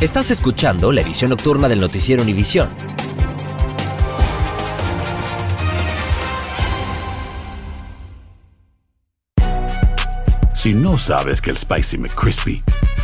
Estás 0.00 0.30
escuchando 0.30 0.92
la 0.92 1.00
edición 1.00 1.30
nocturna 1.30 1.68
del 1.68 1.80
noticiero 1.80 2.22
Univisión. 2.22 2.68
Si 10.54 10.72
no 10.72 10.96
sabes 10.98 11.40
que 11.40 11.50
el 11.50 11.56
Spicy 11.56 11.98
McCrispy 11.98 12.62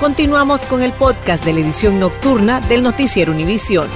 Continuamos 0.00 0.60
con 0.62 0.82
el 0.82 0.92
podcast 0.92 1.44
de 1.44 1.52
la 1.52 1.60
edición 1.60 2.00
nocturna 2.00 2.60
del 2.60 2.82
Noticiero 2.82 3.30
Univisión. 3.30 3.88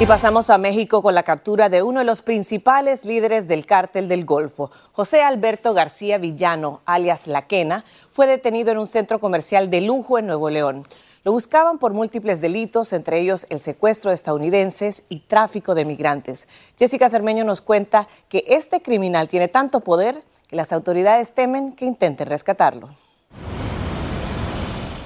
Y 0.00 0.06
pasamos 0.06 0.48
a 0.50 0.58
México 0.58 1.02
con 1.02 1.14
la 1.14 1.22
captura 1.22 1.68
de 1.68 1.82
uno 1.82 2.00
de 2.00 2.04
los 2.04 2.22
principales 2.22 3.04
líderes 3.04 3.48
del 3.48 3.66
cártel 3.66 4.08
del 4.08 4.24
Golfo. 4.24 4.70
José 4.92 5.22
Alberto 5.22 5.74
García 5.74 6.18
Villano, 6.18 6.82
alias 6.84 7.26
La 7.26 7.46
Quena, 7.46 7.84
fue 8.10 8.26
detenido 8.26 8.70
en 8.70 8.78
un 8.78 8.86
centro 8.86 9.18
comercial 9.20 9.70
de 9.70 9.80
lujo 9.80 10.18
en 10.18 10.26
Nuevo 10.26 10.50
León. 10.50 10.86
Lo 11.28 11.32
buscaban 11.32 11.76
por 11.76 11.92
múltiples 11.92 12.40
delitos, 12.40 12.94
entre 12.94 13.20
ellos 13.20 13.46
el 13.50 13.60
secuestro 13.60 14.10
de 14.10 14.14
estadounidenses 14.14 15.04
y 15.10 15.18
tráfico 15.18 15.74
de 15.74 15.84
migrantes. 15.84 16.48
Jessica 16.78 17.10
Cermeño 17.10 17.44
nos 17.44 17.60
cuenta 17.60 18.08
que 18.30 18.44
este 18.48 18.80
criminal 18.80 19.28
tiene 19.28 19.48
tanto 19.48 19.80
poder 19.80 20.22
que 20.48 20.56
las 20.56 20.72
autoridades 20.72 21.34
temen 21.34 21.72
que 21.72 21.84
intenten 21.84 22.30
rescatarlo. 22.30 22.88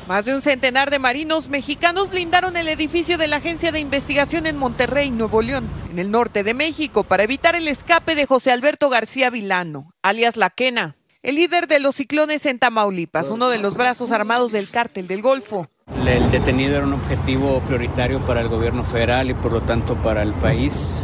Más 0.07 0.25
de 0.25 0.35
un 0.35 0.41
centenar 0.41 0.93
de 0.93 1.01
marinos 1.01 1.49
mexicanos 1.49 2.11
blindaron 2.11 2.57
el 2.57 2.69
edificio 2.69 3.19
de 3.19 3.27
la 3.27 3.39
Agencia 3.39 3.73
de 3.73 3.81
Investigación 3.81 4.47
en 4.47 4.57
Monterrey, 4.57 5.11
Nuevo 5.11 5.43
León, 5.43 5.69
en 5.91 5.99
el 5.99 6.13
norte 6.13 6.45
de 6.45 6.55
México, 6.55 7.03
para 7.03 7.25
evitar 7.25 7.57
el 7.57 7.67
escape 7.67 8.15
de 8.15 8.27
José 8.27 8.53
Alberto 8.53 8.89
García 8.91 9.29
Vilano, 9.29 9.93
alias 10.03 10.37
La 10.37 10.51
Quena, 10.51 10.95
el 11.23 11.35
líder 11.35 11.69
de 11.69 11.79
los 11.81 11.97
ciclones 11.97 12.47
en 12.47 12.61
Tamaulipas, 12.61 13.31
uno 13.31 13.49
de 13.49 13.59
los 13.59 13.77
brazos 13.77 14.11
armados 14.13 14.53
del 14.53 14.71
cártel 14.71 15.09
del 15.09 15.23
Golfo. 15.23 15.69
El 16.07 16.31
detenido 16.31 16.77
era 16.77 16.87
un 16.87 16.95
objetivo 16.95 17.61
prioritario 17.61 18.21
para 18.21 18.41
el 18.41 18.49
gobierno 18.49 18.83
federal 18.85 19.31
y 19.31 19.35
por 19.35 19.53
lo 19.53 19.61
tanto 19.61 19.95
para 19.97 20.23
el 20.23 20.33
país 20.33 21.01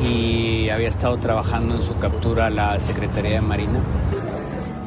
y 0.00 0.68
había 0.68 0.88
estado 0.88 1.18
trabajando 1.18 1.74
en 1.74 1.82
su 1.82 1.98
captura 1.98 2.50
la 2.50 2.78
Secretaría 2.78 3.32
de 3.32 3.40
Marina. 3.40 3.80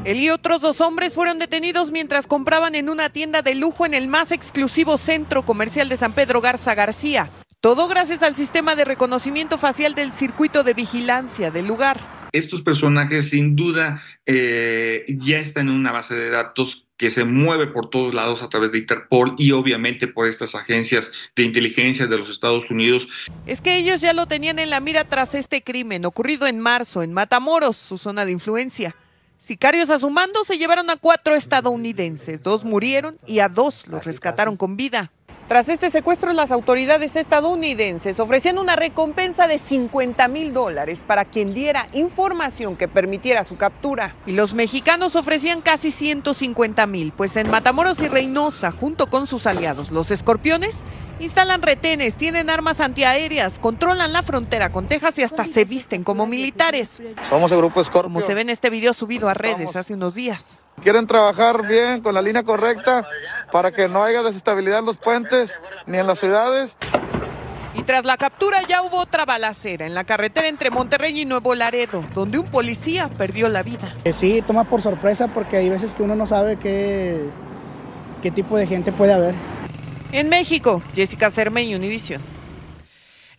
Él 0.04 0.20
y 0.20 0.30
otros 0.30 0.62
dos 0.62 0.82
hombres 0.82 1.14
fueron 1.14 1.38
detenidos 1.38 1.92
mientras 1.92 2.26
compraban 2.28 2.76
en 2.76 2.90
una 2.90 3.10
tienda 3.10 3.42
de 3.42 3.54
lujo 3.54 3.86
en 3.86 3.94
el 3.94 4.08
más 4.08 4.32
exclusivo 4.32 4.98
centro 4.98 5.44
comercial 5.44 5.90
de 5.90 5.98
San 5.98 6.14
Pedro 6.14 6.42
Garza 6.42 6.74
García. 6.74 7.30
Todo 7.60 7.88
gracias 7.88 8.24
al 8.24 8.34
sistema 8.34 8.76
de 8.76 8.86
reconocimiento 8.86 9.60
facial 9.60 9.94
del 9.94 10.12
circuito 10.12 10.64
de 10.64 10.74
vigilancia 10.74 11.52
del 11.52 11.68
lugar. 11.68 12.00
Estos 12.32 12.62
personajes 12.62 13.30
sin 13.30 13.56
duda 13.56 14.02
eh, 14.26 15.06
ya 15.20 15.38
están 15.38 15.68
en 15.68 15.76
una 15.76 15.92
base 15.92 16.16
de 16.16 16.30
datos 16.30 16.88
que 17.02 17.10
se 17.10 17.24
mueve 17.24 17.66
por 17.66 17.90
todos 17.90 18.14
lados 18.14 18.44
a 18.44 18.50
través 18.50 18.72
de 18.72 18.78
Interpol 18.78 19.34
y 19.40 19.54
obviamente 19.54 20.08
por 20.08 20.28
estas 20.28 20.54
agencias 20.54 21.12
de 21.36 21.42
inteligencia 21.42 22.06
de 22.06 22.16
los 22.16 22.30
Estados 22.30 22.70
Unidos. 22.70 23.08
Es 23.48 23.60
que 23.60 23.76
ellos 23.76 24.02
ya 24.02 24.14
lo 24.14 24.28
tenían 24.28 24.60
en 24.60 24.70
la 24.70 24.82
mira 24.82 25.04
tras 25.04 25.34
este 25.34 25.64
crimen 25.64 26.06
ocurrido 26.06 26.46
en 26.46 26.60
marzo 26.60 27.02
en 27.02 27.12
Matamoros, 27.12 27.76
su 27.76 27.98
zona 27.98 28.24
de 28.24 28.34
influencia. 28.34 28.96
Sicarios 29.40 29.90
a 29.90 29.98
su 29.98 30.12
mando 30.12 30.44
se 30.44 30.60
llevaron 30.60 30.92
a 30.92 30.96
cuatro 30.96 31.34
estadounidenses, 31.34 32.44
dos 32.44 32.64
murieron 32.64 33.18
y 33.26 33.40
a 33.40 33.50
dos 33.50 33.88
los 33.88 34.06
rescataron 34.06 34.56
con 34.56 34.78
vida. 34.78 35.12
Tras 35.52 35.68
este 35.68 35.90
secuestro, 35.90 36.32
las 36.32 36.50
autoridades 36.50 37.18
estadounidenses 37.18 38.22
ofrecían 38.22 38.58
una 38.58 38.78
recompensa 38.78 39.50
de 39.50 39.58
50 39.58 40.30
mil 40.30 40.54
dólares 40.54 41.04
para 41.06 41.26
quien 41.26 41.54
diera 41.54 41.90
información 41.92 42.78
que 42.78 42.88
permitiera 42.88 43.44
su 43.44 43.58
captura. 43.58 44.16
Y 44.26 44.32
los 44.32 44.54
mexicanos 44.54 45.18
ofrecían 45.18 45.60
casi 45.60 45.92
150 45.92 46.88
mil, 46.88 47.12
pues 47.12 47.36
en 47.36 47.52
Matamoros 47.52 48.00
y 48.00 48.08
Reynosa, 48.08 48.72
junto 48.72 49.08
con 49.08 49.28
sus 49.28 49.46
aliados, 49.46 49.92
los 49.92 50.10
escorpiones, 50.10 50.86
instalan 51.22 51.62
retenes, 51.62 52.16
tienen 52.16 52.50
armas 52.50 52.80
antiaéreas, 52.80 53.60
controlan 53.60 54.12
la 54.12 54.24
frontera 54.24 54.72
con 54.72 54.88
Texas 54.88 55.20
y 55.20 55.24
hasta 55.24 55.46
se 55.46 55.66
visten 55.66 56.04
como 56.04 56.26
militares. 56.26 57.02
Somos 57.30 57.52
el 57.52 57.58
grupo 57.60 57.84
Scorpio. 57.84 58.04
Como 58.04 58.22
se 58.22 58.34
ve 58.34 58.42
en 58.42 58.50
este 58.50 58.70
video 58.70 58.94
subido 58.94 59.30
a 59.30 59.34
redes 59.34 59.76
hace 59.76 59.94
unos 59.94 60.16
días. 60.16 60.62
Quieren 60.84 61.06
trabajar 61.06 61.68
bien 61.68 62.02
con 62.02 62.16
la 62.16 62.22
línea 62.22 62.44
correcta 62.44 63.06
para 63.52 63.72
que 63.72 63.88
no 63.88 64.04
haya 64.04 64.24
desestabilidad 64.24 64.80
en 64.80 64.86
los 64.86 64.98
puentes 64.98 65.52
ni 65.86 65.98
en 65.98 66.08
las 66.08 66.20
ciudades. 66.20 66.76
Y 67.74 67.84
tras 67.84 68.04
la 68.04 68.18
captura 68.18 68.62
ya 68.68 68.82
hubo 68.82 68.98
otra 68.98 69.26
balacera 69.26 69.86
en 69.86 69.94
la 69.94 70.04
carretera 70.04 70.48
entre 70.48 70.72
Monterrey 70.72 71.22
y 71.22 71.26
Nuevo 71.26 71.56
Laredo, 71.56 72.04
donde 72.14 72.38
un 72.38 72.46
policía 72.46 73.10
perdió 73.10 73.48
la 73.48 73.64
vida. 73.64 73.96
Sí, 74.12 74.44
toma 74.46 74.66
por 74.66 74.82
sorpresa 74.82 75.28
porque 75.28 75.58
hay 75.58 75.70
veces 75.70 75.94
que 75.94 76.04
uno 76.04 76.16
no 76.16 76.26
sabe 76.26 76.58
qué, 76.58 77.30
qué 78.22 78.32
tipo 78.32 78.58
de 78.58 78.68
gente 78.68 78.92
puede 78.92 79.14
haber. 79.14 79.36
En 80.14 80.28
México, 80.28 80.84
Jessica 80.94 81.30
Cermeño, 81.30 81.78
Univisión. 81.78 82.22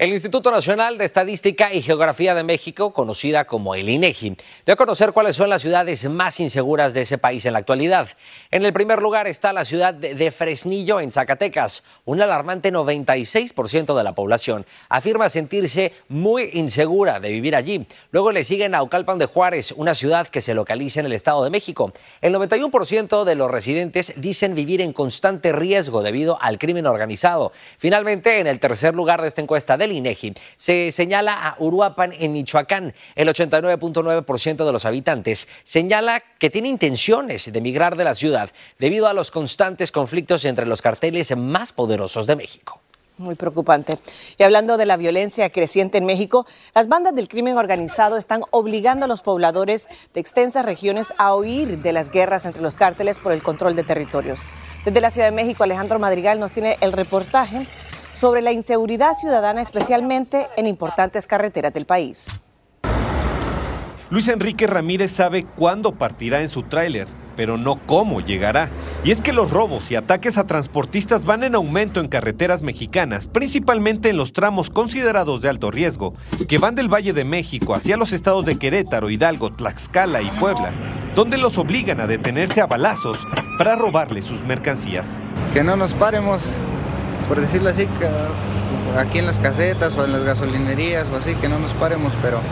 El 0.02 0.12
Instituto 0.12 0.50
Nacional 0.50 0.98
de 0.98 1.04
Estadística 1.04 1.72
y 1.72 1.80
Geografía 1.80 2.34
de 2.34 2.42
México, 2.42 2.92
conocida 2.92 3.44
como 3.44 3.76
el 3.76 3.88
INEGI, 3.88 4.36
dio 4.66 4.74
a 4.74 4.76
conocer 4.76 5.12
cuáles 5.12 5.36
son 5.36 5.48
las 5.48 5.62
ciudades 5.62 6.10
más 6.10 6.40
inseguras 6.40 6.92
de 6.92 7.02
ese 7.02 7.18
país 7.18 7.46
en 7.46 7.52
la 7.52 7.60
actualidad. 7.60 8.08
En 8.50 8.66
el 8.66 8.72
primer 8.72 9.00
lugar 9.00 9.28
está 9.28 9.52
la 9.52 9.64
ciudad 9.64 9.94
de 9.94 10.30
Fresnillo, 10.32 10.98
en 10.98 11.12
Zacatecas. 11.12 11.84
Un 12.04 12.20
alarmante 12.20 12.72
96% 12.72 13.96
de 13.96 14.02
la 14.02 14.12
población 14.12 14.66
afirma 14.88 15.30
sentirse 15.30 15.92
muy 16.08 16.50
insegura 16.54 17.20
de 17.20 17.30
vivir 17.30 17.54
allí. 17.54 17.86
Luego 18.10 18.32
le 18.32 18.42
siguen 18.42 18.72
Naucalpan 18.72 19.20
de 19.20 19.26
Juárez, 19.26 19.70
una 19.70 19.94
ciudad 19.94 20.26
que 20.26 20.40
se 20.40 20.54
localiza 20.54 20.98
en 20.98 21.06
el 21.06 21.12
Estado 21.12 21.44
de 21.44 21.50
México. 21.50 21.92
El 22.20 22.34
91% 22.34 23.22
de 23.22 23.36
los 23.36 23.48
residentes 23.48 24.14
dicen 24.16 24.56
vivir 24.56 24.80
en 24.80 24.94
constante 24.94 25.52
riesgo 25.52 26.02
debido 26.02 26.42
al 26.42 26.58
crimen 26.58 26.88
organizado. 26.88 27.52
Finalmente, 27.78 28.40
en 28.40 28.48
el 28.48 28.58
tercer 28.58 28.96
lugar 28.96 29.22
de 29.22 29.28
esta 29.28 29.40
encuesta 29.40 29.76
del 29.76 29.91
Se 30.56 30.92
señala 30.92 31.48
a 31.48 31.56
Uruapan 31.58 32.12
en 32.12 32.32
Michoacán. 32.32 32.94
El 33.14 33.28
89.9% 33.28 34.64
de 34.64 34.72
los 34.72 34.84
habitantes 34.84 35.48
señala 35.64 36.22
que 36.38 36.50
tiene 36.50 36.68
intenciones 36.68 37.52
de 37.52 37.58
emigrar 37.58 37.96
de 37.96 38.04
la 38.04 38.14
ciudad 38.14 38.50
debido 38.78 39.08
a 39.08 39.14
los 39.14 39.30
constantes 39.30 39.92
conflictos 39.92 40.44
entre 40.44 40.66
los 40.66 40.82
carteles 40.82 41.36
más 41.36 41.72
poderosos 41.72 42.26
de 42.26 42.36
México. 42.36 42.80
Muy 43.18 43.34
preocupante. 43.34 43.98
Y 44.38 44.42
hablando 44.42 44.78
de 44.78 44.86
la 44.86 44.96
violencia 44.96 45.50
creciente 45.50 45.98
en 45.98 46.06
México, 46.06 46.46
las 46.74 46.88
bandas 46.88 47.14
del 47.14 47.28
crimen 47.28 47.58
organizado 47.58 48.16
están 48.16 48.42
obligando 48.50 49.04
a 49.04 49.08
los 49.08 49.20
pobladores 49.20 49.88
de 50.14 50.20
extensas 50.20 50.64
regiones 50.64 51.12
a 51.18 51.34
huir 51.34 51.78
de 51.78 51.92
las 51.92 52.10
guerras 52.10 52.46
entre 52.46 52.62
los 52.62 52.76
cárteles 52.76 53.18
por 53.18 53.32
el 53.32 53.42
control 53.42 53.76
de 53.76 53.84
territorios. 53.84 54.40
Desde 54.84 55.00
la 55.02 55.10
Ciudad 55.10 55.28
de 55.28 55.36
México, 55.36 55.62
Alejandro 55.62 55.98
Madrigal 55.98 56.40
nos 56.40 56.52
tiene 56.52 56.78
el 56.80 56.92
reportaje 56.92 57.68
sobre 58.12 58.42
la 58.42 58.52
inseguridad 58.52 59.16
ciudadana, 59.16 59.62
especialmente 59.62 60.46
en 60.56 60.66
importantes 60.66 61.26
carreteras 61.26 61.72
del 61.72 61.86
país. 61.86 62.44
Luis 64.10 64.28
Enrique 64.28 64.66
Ramírez 64.66 65.10
sabe 65.10 65.46
cuándo 65.46 65.92
partirá 65.92 66.42
en 66.42 66.50
su 66.50 66.64
tráiler, 66.64 67.08
pero 67.34 67.56
no 67.56 67.80
cómo 67.86 68.20
llegará. 68.20 68.70
Y 69.04 69.10
es 69.10 69.22
que 69.22 69.32
los 69.32 69.50
robos 69.50 69.90
y 69.90 69.96
ataques 69.96 70.36
a 70.36 70.46
transportistas 70.46 71.24
van 71.24 71.44
en 71.44 71.54
aumento 71.54 71.98
en 71.98 72.08
carreteras 72.08 72.60
mexicanas, 72.60 73.26
principalmente 73.26 74.10
en 74.10 74.18
los 74.18 74.34
tramos 74.34 74.68
considerados 74.68 75.40
de 75.40 75.48
alto 75.48 75.70
riesgo, 75.70 76.12
que 76.46 76.58
van 76.58 76.74
del 76.74 76.92
Valle 76.92 77.14
de 77.14 77.24
México 77.24 77.74
hacia 77.74 77.96
los 77.96 78.12
estados 78.12 78.44
de 78.44 78.58
Querétaro, 78.58 79.08
Hidalgo, 79.08 79.50
Tlaxcala 79.50 80.20
y 80.20 80.28
Puebla, 80.38 80.72
donde 81.14 81.38
los 81.38 81.56
obligan 81.56 82.00
a 82.00 82.06
detenerse 82.06 82.60
a 82.60 82.66
balazos 82.66 83.18
para 83.56 83.76
robarles 83.76 84.24
sus 84.24 84.42
mercancías. 84.44 85.06
Que 85.52 85.64
no 85.64 85.76
nos 85.76 85.94
paremos, 85.94 86.52
por 87.32 87.40
decirlo 87.40 87.70
así, 87.70 87.88
aquí 88.98 89.18
en 89.18 89.24
las 89.24 89.38
casetas 89.38 89.96
o 89.96 90.04
en 90.04 90.12
las 90.12 90.22
gasolinerías 90.22 91.08
o 91.10 91.16
así, 91.16 91.34
que 91.36 91.48
no 91.48 91.58
nos 91.58 91.72
paremos, 91.72 92.12
pero 92.20 92.42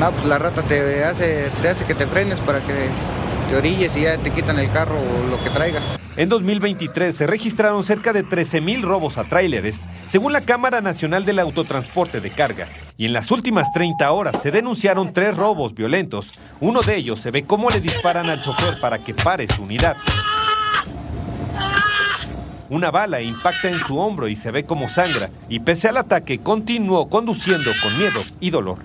no, 0.00 0.10
pues 0.10 0.26
la 0.26 0.36
rata 0.36 0.62
te 0.62 1.04
hace, 1.04 1.48
te 1.62 1.68
hace 1.68 1.84
que 1.84 1.94
te 1.94 2.08
frenes 2.08 2.40
para 2.40 2.58
que 2.58 2.88
te 3.48 3.54
orilles 3.54 3.96
y 3.96 4.00
ya 4.00 4.18
te 4.18 4.32
quitan 4.32 4.58
el 4.58 4.68
carro 4.72 4.96
o 4.96 5.30
lo 5.30 5.40
que 5.44 5.50
traigas. 5.50 5.84
En 6.16 6.28
2023 6.28 7.14
se 7.14 7.28
registraron 7.28 7.84
cerca 7.84 8.12
de 8.12 8.24
13 8.24 8.60
mil 8.60 8.82
robos 8.82 9.16
a 9.16 9.28
tráileres, 9.28 9.82
según 10.06 10.32
la 10.32 10.40
Cámara 10.40 10.80
Nacional 10.80 11.24
del 11.24 11.38
Autotransporte 11.38 12.20
de 12.20 12.32
Carga. 12.32 12.66
Y 12.96 13.06
en 13.06 13.12
las 13.12 13.30
últimas 13.30 13.72
30 13.74 14.10
horas 14.10 14.34
se 14.42 14.50
denunciaron 14.50 15.12
tres 15.12 15.36
robos 15.36 15.72
violentos. 15.72 16.36
Uno 16.60 16.80
de 16.80 16.96
ellos 16.96 17.20
se 17.20 17.30
ve 17.30 17.44
cómo 17.44 17.70
le 17.70 17.78
disparan 17.78 18.28
al 18.28 18.42
chofer 18.42 18.74
para 18.80 18.98
que 18.98 19.14
pare 19.14 19.46
su 19.46 19.62
unidad. 19.62 19.94
Una 22.74 22.90
bala 22.90 23.22
impacta 23.22 23.70
en 23.70 23.78
su 23.78 23.98
hombro 23.98 24.26
y 24.26 24.34
se 24.34 24.50
ve 24.50 24.64
como 24.64 24.88
sangra, 24.88 25.30
y 25.48 25.60
pese 25.60 25.86
al 25.86 25.96
ataque 25.96 26.40
continuó 26.40 27.08
conduciendo 27.08 27.70
con 27.80 27.96
miedo 27.96 28.20
y 28.40 28.50
dolor 28.50 28.78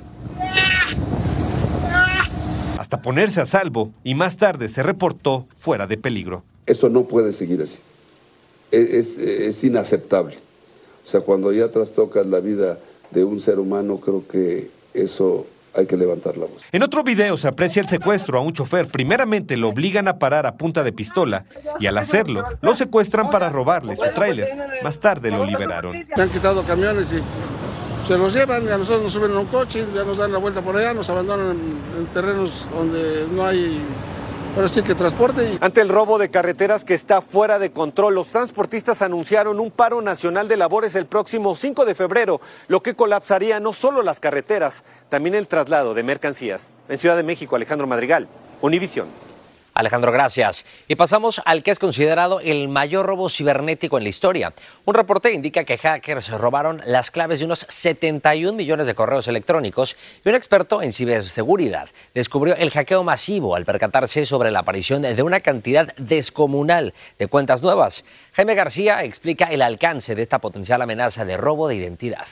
hasta 2.90 3.04
ponerse 3.04 3.40
a 3.40 3.46
salvo 3.46 3.92
y 4.04 4.16
más 4.16 4.38
tarde 4.38 4.68
se 4.68 4.82
reportó 4.82 5.42
fuera 5.42 5.86
de 5.86 5.98
peligro. 5.98 6.42
Esto 6.66 6.90
no 6.90 7.04
puede 7.04 7.34
seguir 7.34 7.62
así. 7.62 7.78
Es, 8.72 9.18
es, 9.20 9.64
inaceptable. 9.64 10.38
O 11.06 11.10
sea, 11.10 11.22
cuando 11.22 11.52
ya 11.52 11.72
trastocas 11.72 12.26
la 12.26 12.40
vida 12.40 12.80
de 13.12 13.24
un 13.24 13.42
ser 13.42 13.60
humano, 13.60 13.98
creo 13.98 14.28
que 14.28 14.72
eso 14.96 15.46
hay 15.80 15.88
que 15.88 15.98
levantar 15.98 16.38
la 16.38 16.46
voz. 16.46 16.62
En 16.72 16.84
otro 16.84 17.04
video 17.04 17.38
se 17.38 17.48
aprecia 17.48 17.82
el 17.82 17.88
secuestro 17.88 18.38
a 18.38 18.42
un 18.42 18.54
chofer. 18.54 18.88
Primeramente 18.88 19.58
lo 19.58 19.70
obligan 19.70 20.08
a 20.08 20.20
parar 20.20 20.46
a 20.46 20.56
punta 20.56 20.84
de 20.84 20.92
pistola 20.92 21.46
y 21.80 21.88
al 21.88 21.98
hacerlo 21.98 22.44
lo 22.62 22.76
secuestran 22.76 23.30
para 23.30 23.50
robarle 23.50 23.96
su 23.96 24.06
tráiler. 24.14 24.50
Más 24.84 25.00
tarde 25.00 25.32
lo 25.32 25.46
liberaron. 25.46 25.96
Me 26.16 26.24
han 26.24 26.30
quitado 26.30 26.64
camiones 26.64 27.12
y 27.14 27.22
se 28.08 28.18
nos 28.18 28.34
llevan, 28.34 28.68
a 28.68 28.78
nosotros 28.78 29.04
nos 29.04 29.14
suben 29.14 29.32
a 29.34 29.40
un 29.40 29.46
coche, 29.46 29.86
ya 29.94 30.04
nos 30.04 30.18
dan 30.18 30.32
la 30.32 30.40
vuelta 30.40 30.62
por 30.62 30.76
allá, 30.76 30.94
nos 30.96 31.10
abandonan 31.10 31.52
en, 31.98 32.06
terrenos 32.08 32.66
donde 32.74 33.28
no 33.32 33.46
hay 33.46 33.80
ahora 34.56 34.68
sí 34.68 34.82
que 34.82 34.96
transporte. 34.96 35.58
Ante 35.62 35.82
el 35.82 35.90
robo 35.90 36.18
de 36.18 36.30
carreteras 36.30 36.86
que 36.86 36.94
está 36.94 37.22
fuera 37.22 37.60
de 37.60 37.72
control, 37.72 38.16
los 38.16 38.28
transportistas 38.28 39.02
anunciaron 39.02 39.60
un 39.60 39.72
paro 39.72 40.02
nacional 40.02 40.48
de 40.48 40.58
labores 40.58 40.96
el 40.96 41.06
próximo 41.06 41.56
5 41.56 41.86
de 41.86 41.96
febrero, 41.96 42.42
lo 42.68 42.82
que 42.82 42.96
colapsaría 42.96 43.60
no 43.60 43.74
solo 43.74 44.02
las 44.02 44.20
carreteras, 44.20 44.84
también 45.10 45.36
el 45.36 45.48
traslado 45.48 45.94
de 45.94 46.04
mercancías. 46.04 46.74
En 46.88 46.98
Ciudad 46.98 47.16
de 47.16 47.24
México, 47.24 47.56
Alejandro 47.56 47.88
Madrigal, 47.88 48.28
Univisión. 48.62 49.29
Alejandro, 49.80 50.12
gracias. 50.12 50.66
Y 50.90 50.96
pasamos 50.96 51.42
al 51.46 51.64
que 51.64 51.72
es 51.72 51.80
considerado 51.80 52.42
el 52.42 52.68
mayor 52.68 53.06
robo 53.06 53.30
cibernético 53.30 53.98
en 53.98 54.04
la 54.04 54.10
historia. 54.10 54.54
Un 54.84 54.94
reporte 54.94 55.32
indica 55.32 55.64
que 55.64 55.78
hackers 55.78 56.30
robaron 56.32 56.82
las 56.86 57.12
claves 57.12 57.40
de 57.40 57.46
unos 57.46 57.66
71 57.70 58.58
millones 58.58 58.88
de 58.88 58.94
correos 58.94 59.30
electrónicos 59.30 59.96
y 60.26 60.28
un 60.28 60.36
experto 60.36 60.82
en 60.82 60.92
ciberseguridad 60.92 61.88
descubrió 62.14 62.58
el 62.58 62.72
hackeo 62.72 63.06
masivo 63.06 63.56
al 63.56 63.64
percatarse 63.64 64.26
sobre 64.26 64.52
la 64.52 64.60
aparición 64.60 65.04
de 65.04 65.24
una 65.24 65.40
cantidad 65.40 65.96
descomunal 65.96 66.94
de 67.18 67.28
cuentas 67.28 67.64
nuevas. 67.64 68.04
Jaime 68.34 68.56
García 68.56 69.06
explica 69.06 69.46
el 69.46 69.62
alcance 69.62 70.14
de 70.14 70.24
esta 70.24 70.40
potencial 70.40 70.82
amenaza 70.82 71.24
de 71.24 71.38
robo 71.38 71.70
de 71.70 71.76
identidad. 71.76 72.28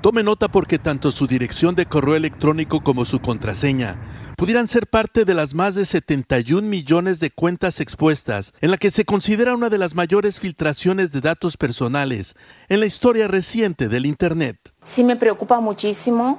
Tome 0.00 0.22
nota 0.22 0.48
porque 0.48 0.78
tanto 0.78 1.12
su 1.12 1.26
dirección 1.26 1.74
de 1.74 1.84
correo 1.84 2.16
electrónico 2.16 2.80
como 2.80 3.04
su 3.04 3.20
contraseña 3.20 3.98
pudieran 4.38 4.66
ser 4.66 4.86
parte 4.86 5.26
de 5.26 5.34
las 5.34 5.54
más 5.54 5.74
de 5.74 5.84
71 5.84 6.66
millones 6.66 7.20
de 7.20 7.30
cuentas 7.30 7.80
expuestas, 7.80 8.54
en 8.62 8.70
la 8.70 8.78
que 8.78 8.90
se 8.90 9.04
considera 9.04 9.54
una 9.54 9.68
de 9.68 9.76
las 9.76 9.94
mayores 9.94 10.40
filtraciones 10.40 11.10
de 11.10 11.20
datos 11.20 11.58
personales 11.58 12.34
en 12.70 12.80
la 12.80 12.86
historia 12.86 13.28
reciente 13.28 13.90
del 13.90 14.06
Internet. 14.06 14.56
Sí 14.84 15.04
me 15.04 15.16
preocupa 15.16 15.60
muchísimo 15.60 16.38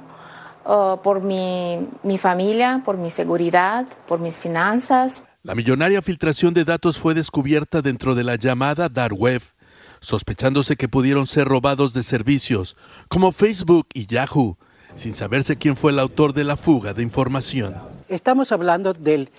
uh, 0.64 1.00
por 1.00 1.22
mi, 1.22 1.86
mi 2.02 2.18
familia, 2.18 2.82
por 2.84 2.96
mi 2.96 3.12
seguridad, 3.12 3.86
por 4.08 4.18
mis 4.18 4.40
finanzas. 4.40 5.22
La 5.44 5.54
millonaria 5.54 6.02
filtración 6.02 6.52
de 6.52 6.64
datos 6.64 6.98
fue 6.98 7.14
descubierta 7.14 7.80
dentro 7.80 8.16
de 8.16 8.24
la 8.24 8.34
llamada 8.34 8.88
Dark 8.88 9.14
Web, 9.16 9.42
sospechándose 10.02 10.76
que 10.76 10.88
pudieron 10.88 11.26
ser 11.26 11.48
robados 11.48 11.94
de 11.94 12.02
servicios 12.02 12.76
como 13.08 13.32
Facebook 13.32 13.86
y 13.94 14.06
Yahoo, 14.06 14.58
sin 14.94 15.14
saberse 15.14 15.56
quién 15.56 15.76
fue 15.76 15.92
el 15.92 15.98
autor 15.98 16.34
de 16.34 16.44
la 16.44 16.58
fuga 16.58 16.92
de 16.92 17.02
información. 17.02 17.74
Estamos 18.08 18.52
hablando 18.52 18.92
del 18.92 19.30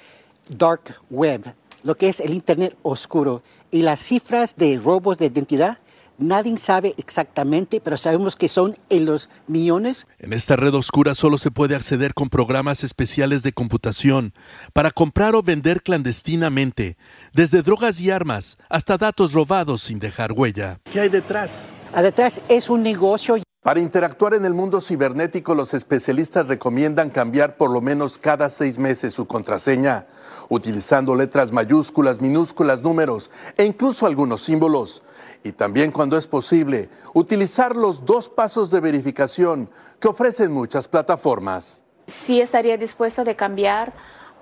dark 0.58 0.96
web, 1.12 1.54
lo 1.84 1.96
que 1.96 2.10
es 2.10 2.20
el 2.20 2.34
Internet 2.34 2.76
oscuro, 2.82 3.44
y 3.70 3.84
las 3.84 4.00
cifras 4.00 4.56
de 4.56 4.80
robos 4.80 5.18
de 5.18 5.28
identidad 5.28 5.78
Nadie 6.24 6.56
sabe 6.56 6.94
exactamente, 6.96 7.82
pero 7.82 7.98
sabemos 7.98 8.38
que 8.38 8.48
son 8.48 8.78
en 8.90 9.04
los 9.04 9.30
millones. 9.46 10.08
En 10.20 10.32
esta 10.32 10.56
red 10.56 10.74
oscura 10.74 11.16
solo 11.16 11.38
se 11.38 11.52
puede 11.52 11.76
acceder 11.76 12.14
con 12.14 12.30
programas 12.30 12.86
especiales 12.86 13.44
de 13.44 13.52
computación 13.52 14.34
para 14.72 14.92
comprar 14.92 15.36
o 15.36 15.44
vender 15.44 15.82
clandestinamente, 15.82 16.96
desde 17.34 17.62
drogas 17.62 18.00
y 18.00 18.10
armas 18.10 18.58
hasta 18.70 18.98
datos 18.98 19.34
robados 19.34 19.82
sin 19.82 20.00
dejar 20.00 20.32
huella. 20.32 20.80
¿Qué 20.94 21.02
hay 21.02 21.10
detrás? 21.10 21.66
Detrás 21.94 22.40
es 22.48 22.70
un 22.70 22.84
negocio. 22.84 23.36
Para 23.62 23.82
interactuar 23.82 24.34
en 24.34 24.46
el 24.46 24.54
mundo 24.54 24.80
cibernético, 24.80 25.54
los 25.54 25.74
especialistas 25.74 26.48
recomiendan 26.48 27.10
cambiar 27.10 27.58
por 27.58 27.70
lo 27.70 27.82
menos 27.82 28.18
cada 28.18 28.50
seis 28.50 28.80
meses 28.80 29.14
su 29.14 29.28
contraseña, 29.28 30.08
utilizando 30.48 31.16
letras 31.16 31.52
mayúsculas, 31.52 32.22
minúsculas, 32.22 32.82
números 32.82 33.30
e 33.58 33.66
incluso 33.66 34.06
algunos 34.06 34.42
símbolos. 34.42 35.04
Y 35.44 35.52
también, 35.52 35.92
cuando 35.92 36.18
es 36.18 36.26
posible, 36.26 36.90
utilizar 37.14 37.76
los 37.76 38.06
dos 38.06 38.30
pasos 38.30 38.72
de 38.72 38.80
verificación 38.80 39.70
que 40.00 40.08
ofrecen 40.08 40.52
muchas 40.52 40.88
plataformas. 40.88 41.84
Sí 42.08 42.40
estaría 42.40 42.78
dispuesta 42.78 43.24
de 43.24 43.36
cambiar 43.36 43.94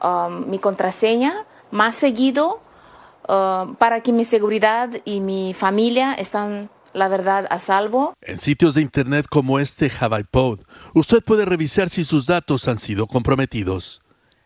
um, 0.04 0.50
mi 0.50 0.60
contraseña 0.60 1.46
más 1.72 1.96
seguido 1.96 2.62
um, 3.28 3.76
para 3.76 4.02
que 4.02 4.12
mi 4.12 4.26
seguridad 4.26 4.90
y 5.06 5.20
mi 5.20 5.54
familia 5.54 6.14
estén 6.14 6.70
la 6.94 7.08
verdad 7.08 7.48
a 7.50 7.58
salvo. 7.60 8.14
En 8.22 8.38
sitios 8.38 8.76
de 8.76 8.82
internet 8.82 9.26
como 9.30 9.60
este 9.60 9.90
HaviPod, 9.90 10.62
usted 10.94 11.24
puede 11.24 11.46
revisar 11.46 11.90
si 11.90 12.04
sus 12.04 12.28
datos 12.28 12.68
han 12.68 12.78
sido 12.78 13.08
comprometidos. 13.08 14.02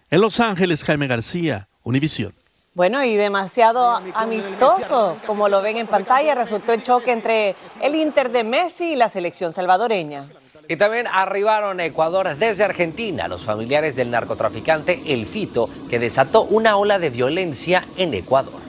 En 0.09 0.21
Los 0.21 0.39
Ángeles, 0.39 0.83
Jaime 0.83 1.07
García, 1.07 1.67
Univisión. 1.83 2.33
Bueno, 2.75 3.01
y 3.05 3.15
demasiado 3.15 4.01
amistoso, 4.15 5.17
como 5.25 5.47
lo 5.47 5.61
ven 5.61 5.77
en 5.77 5.87
pantalla, 5.87 6.35
resultó 6.35 6.73
el 6.73 6.83
choque 6.83 7.13
entre 7.13 7.55
el 7.81 7.95
Inter 7.95 8.29
de 8.29 8.43
Messi 8.43 8.91
y 8.91 8.95
la 8.97 9.07
selección 9.07 9.53
salvadoreña. 9.53 10.25
Y 10.67 10.75
también 10.75 11.07
arribaron 11.07 11.79
a 11.79 11.85
Ecuador 11.85 12.35
desde 12.35 12.65
Argentina 12.65 13.29
los 13.29 13.45
familiares 13.45 13.95
del 13.95 14.11
narcotraficante 14.11 15.01
El 15.07 15.25
Fito, 15.25 15.69
que 15.89 15.99
desató 15.99 16.41
una 16.41 16.75
ola 16.75 16.99
de 16.99 17.11
violencia 17.11 17.81
en 17.95 18.13
Ecuador. 18.13 18.65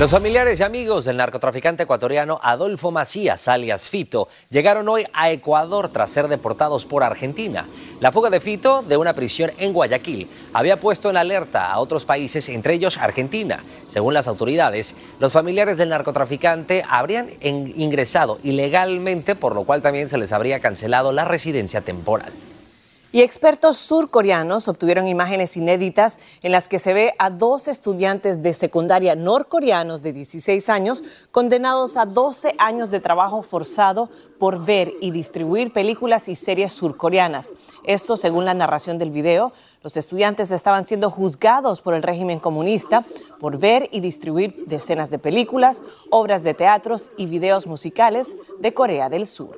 Los 0.00 0.10
familiares 0.10 0.58
y 0.58 0.62
amigos 0.62 1.04
del 1.04 1.18
narcotraficante 1.18 1.82
ecuatoriano 1.82 2.40
Adolfo 2.42 2.90
Macías, 2.90 3.46
alias 3.48 3.86
Fito, 3.90 4.28
llegaron 4.48 4.88
hoy 4.88 5.04
a 5.12 5.30
Ecuador 5.30 5.90
tras 5.90 6.10
ser 6.10 6.26
deportados 6.28 6.86
por 6.86 7.04
Argentina. 7.04 7.66
La 8.00 8.12
fuga 8.12 8.30
de 8.30 8.40
Fito 8.40 8.80
de 8.80 8.96
una 8.96 9.12
prisión 9.12 9.50
en 9.58 9.74
Guayaquil 9.74 10.26
había 10.54 10.80
puesto 10.80 11.10
en 11.10 11.18
alerta 11.18 11.70
a 11.70 11.78
otros 11.78 12.06
países, 12.06 12.48
entre 12.48 12.72
ellos 12.72 12.96
Argentina. 12.96 13.62
Según 13.90 14.14
las 14.14 14.26
autoridades, 14.26 14.94
los 15.18 15.32
familiares 15.32 15.76
del 15.76 15.90
narcotraficante 15.90 16.82
habrían 16.88 17.28
ingresado 17.42 18.38
ilegalmente, 18.42 19.34
por 19.34 19.54
lo 19.54 19.64
cual 19.64 19.82
también 19.82 20.08
se 20.08 20.16
les 20.16 20.32
habría 20.32 20.60
cancelado 20.60 21.12
la 21.12 21.26
residencia 21.26 21.82
temporal. 21.82 22.32
Y 23.12 23.22
expertos 23.22 23.76
surcoreanos 23.78 24.68
obtuvieron 24.68 25.08
imágenes 25.08 25.56
inéditas 25.56 26.20
en 26.42 26.52
las 26.52 26.68
que 26.68 26.78
se 26.78 26.94
ve 26.94 27.12
a 27.18 27.28
dos 27.28 27.66
estudiantes 27.66 28.40
de 28.40 28.54
secundaria 28.54 29.16
norcoreanos 29.16 30.00
de 30.00 30.12
16 30.12 30.68
años 30.68 31.02
condenados 31.32 31.96
a 31.96 32.06
12 32.06 32.54
años 32.58 32.90
de 32.90 33.00
trabajo 33.00 33.42
forzado 33.42 34.10
por 34.38 34.64
ver 34.64 34.94
y 35.00 35.10
distribuir 35.10 35.72
películas 35.72 36.28
y 36.28 36.36
series 36.36 36.72
surcoreanas. 36.72 37.52
Esto 37.82 38.16
según 38.16 38.44
la 38.44 38.54
narración 38.54 38.96
del 38.98 39.10
video. 39.10 39.52
Los 39.82 39.96
estudiantes 39.96 40.52
estaban 40.52 40.86
siendo 40.86 41.10
juzgados 41.10 41.80
por 41.80 41.94
el 41.94 42.04
régimen 42.04 42.38
comunista 42.38 43.04
por 43.40 43.58
ver 43.58 43.88
y 43.90 43.98
distribuir 44.00 44.66
decenas 44.66 45.10
de 45.10 45.18
películas, 45.18 45.82
obras 46.10 46.44
de 46.44 46.54
teatros 46.54 47.10
y 47.16 47.26
videos 47.26 47.66
musicales 47.66 48.36
de 48.60 48.72
Corea 48.72 49.08
del 49.08 49.26
Sur. 49.26 49.56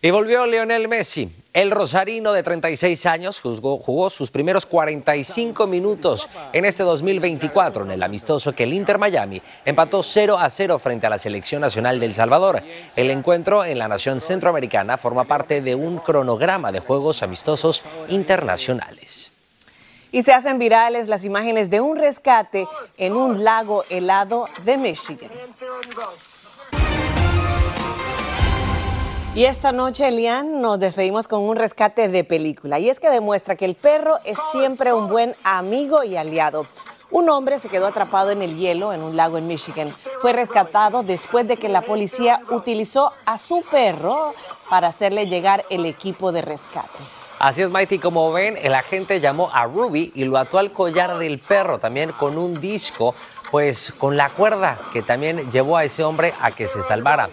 Y 0.00 0.10
volvió 0.10 0.46
Lionel 0.46 0.88
Messi. 0.88 1.41
El 1.52 1.70
rosarino 1.70 2.32
de 2.32 2.42
36 2.42 3.04
años 3.04 3.38
jugó, 3.42 4.08
sus 4.08 4.30
primeros 4.30 4.64
45 4.64 5.66
minutos 5.66 6.26
en 6.54 6.64
este 6.64 6.82
2024 6.82 7.84
en 7.84 7.90
el 7.90 8.02
amistoso 8.02 8.54
que 8.54 8.64
el 8.64 8.72
Inter 8.72 8.96
Miami 8.96 9.42
empató 9.66 10.02
0 10.02 10.38
a 10.38 10.48
0 10.48 10.78
frente 10.78 11.06
a 11.06 11.10
la 11.10 11.18
selección 11.18 11.60
nacional 11.60 12.00
de 12.00 12.06
El 12.06 12.14
Salvador. 12.14 12.62
El 12.96 13.10
encuentro 13.10 13.66
en 13.66 13.78
la 13.78 13.86
nación 13.86 14.22
centroamericana 14.22 14.96
forma 14.96 15.24
parte 15.24 15.60
de 15.60 15.74
un 15.74 15.98
cronograma 15.98 16.72
de 16.72 16.80
juegos 16.80 17.22
amistosos 17.22 17.82
internacionales. 18.08 19.30
Y 20.10 20.22
se 20.22 20.32
hacen 20.32 20.58
virales 20.58 21.06
las 21.06 21.26
imágenes 21.26 21.68
de 21.68 21.82
un 21.82 21.98
rescate 21.98 22.66
en 22.96 23.14
un 23.14 23.44
lago 23.44 23.84
helado 23.90 24.46
de 24.64 24.78
Michigan. 24.78 25.30
Y 29.34 29.46
esta 29.46 29.72
noche, 29.72 30.08
Elian, 30.08 30.60
nos 30.60 30.78
despedimos 30.78 31.26
con 31.26 31.40
un 31.40 31.56
rescate 31.56 32.08
de 32.08 32.22
película. 32.22 32.78
Y 32.78 32.90
es 32.90 33.00
que 33.00 33.08
demuestra 33.08 33.56
que 33.56 33.64
el 33.64 33.74
perro 33.74 34.18
es 34.26 34.38
siempre 34.50 34.92
un 34.92 35.08
buen 35.08 35.34
amigo 35.42 36.04
y 36.04 36.18
aliado. 36.18 36.66
Un 37.10 37.30
hombre 37.30 37.58
se 37.58 37.70
quedó 37.70 37.86
atrapado 37.86 38.30
en 38.30 38.42
el 38.42 38.58
hielo 38.58 38.92
en 38.92 39.02
un 39.02 39.16
lago 39.16 39.38
en 39.38 39.46
Michigan. 39.46 39.88
Fue 40.20 40.34
rescatado 40.34 41.02
después 41.02 41.48
de 41.48 41.56
que 41.56 41.70
la 41.70 41.80
policía 41.80 42.42
utilizó 42.50 43.10
a 43.24 43.38
su 43.38 43.62
perro 43.62 44.34
para 44.68 44.88
hacerle 44.88 45.26
llegar 45.26 45.64
el 45.70 45.86
equipo 45.86 46.30
de 46.30 46.42
rescate. 46.42 46.98
Así 47.38 47.62
es, 47.62 47.70
Mighty. 47.70 47.98
Como 47.98 48.30
ven, 48.32 48.58
el 48.60 48.74
agente 48.74 49.18
llamó 49.18 49.50
a 49.52 49.64
Ruby 49.64 50.12
y 50.14 50.24
lo 50.24 50.36
ató 50.36 50.58
al 50.58 50.72
collar 50.72 51.16
del 51.18 51.38
perro, 51.38 51.78
también 51.78 52.12
con 52.12 52.36
un 52.36 52.60
disco, 52.60 53.14
pues 53.52 53.92
con 53.98 54.16
la 54.16 54.30
cuerda 54.30 54.78
que 54.94 55.02
también 55.02 55.52
llevó 55.52 55.76
a 55.76 55.84
ese 55.84 56.02
hombre 56.02 56.32
a 56.40 56.50
que 56.50 56.66
se 56.66 56.82
salvara. 56.82 57.28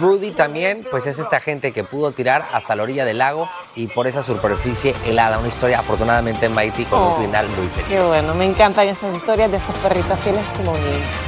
Rudy 0.00 0.30
también, 0.30 0.86
pues 0.90 1.06
es 1.06 1.18
esta 1.18 1.40
gente 1.40 1.72
que 1.72 1.82
pudo 1.82 2.12
tirar 2.12 2.44
hasta 2.52 2.76
la 2.76 2.84
orilla 2.84 3.04
del 3.04 3.18
lago 3.18 3.48
y 3.74 3.88
por 3.88 4.06
esa 4.06 4.22
superficie 4.22 4.94
helada. 5.04 5.38
Una 5.40 5.48
historia 5.48 5.80
afortunadamente 5.80 6.48
Mighty 6.48 6.84
con 6.84 7.00
Oh, 7.00 7.16
un 7.16 7.26
final 7.26 7.48
muy 7.48 7.66
feliz. 7.66 7.86
Qué 7.88 8.00
bueno, 8.00 8.34
me 8.36 8.44
encantan 8.44 8.86
estas 8.86 9.14
historias 9.14 9.50
de 9.50 9.56
estos 9.56 9.76
perritos 9.78 10.16
fieles 10.20 10.44
como 10.56 10.72
mi. 10.72 10.78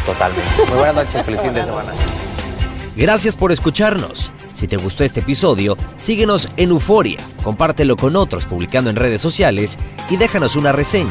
Totalmente. 0.06 0.50
Muy 0.68 0.78
buenas 0.78 0.94
noches, 0.94 1.24
feliz 1.24 1.40
fin 1.40 1.54
de 1.54 1.64
semana. 1.64 1.92
Gracias 2.96 3.34
por 3.34 3.50
escucharnos. 3.50 4.30
Si 4.54 4.68
te 4.68 4.76
gustó 4.76 5.02
este 5.02 5.20
episodio, 5.20 5.76
síguenos 5.96 6.48
en 6.56 6.70
Euforia, 6.70 7.18
compártelo 7.42 7.96
con 7.96 8.14
otros 8.14 8.44
publicando 8.44 8.88
en 8.88 8.96
redes 8.96 9.20
sociales 9.20 9.76
y 10.10 10.16
déjanos 10.16 10.54
una 10.54 10.70
reseña. 10.70 11.10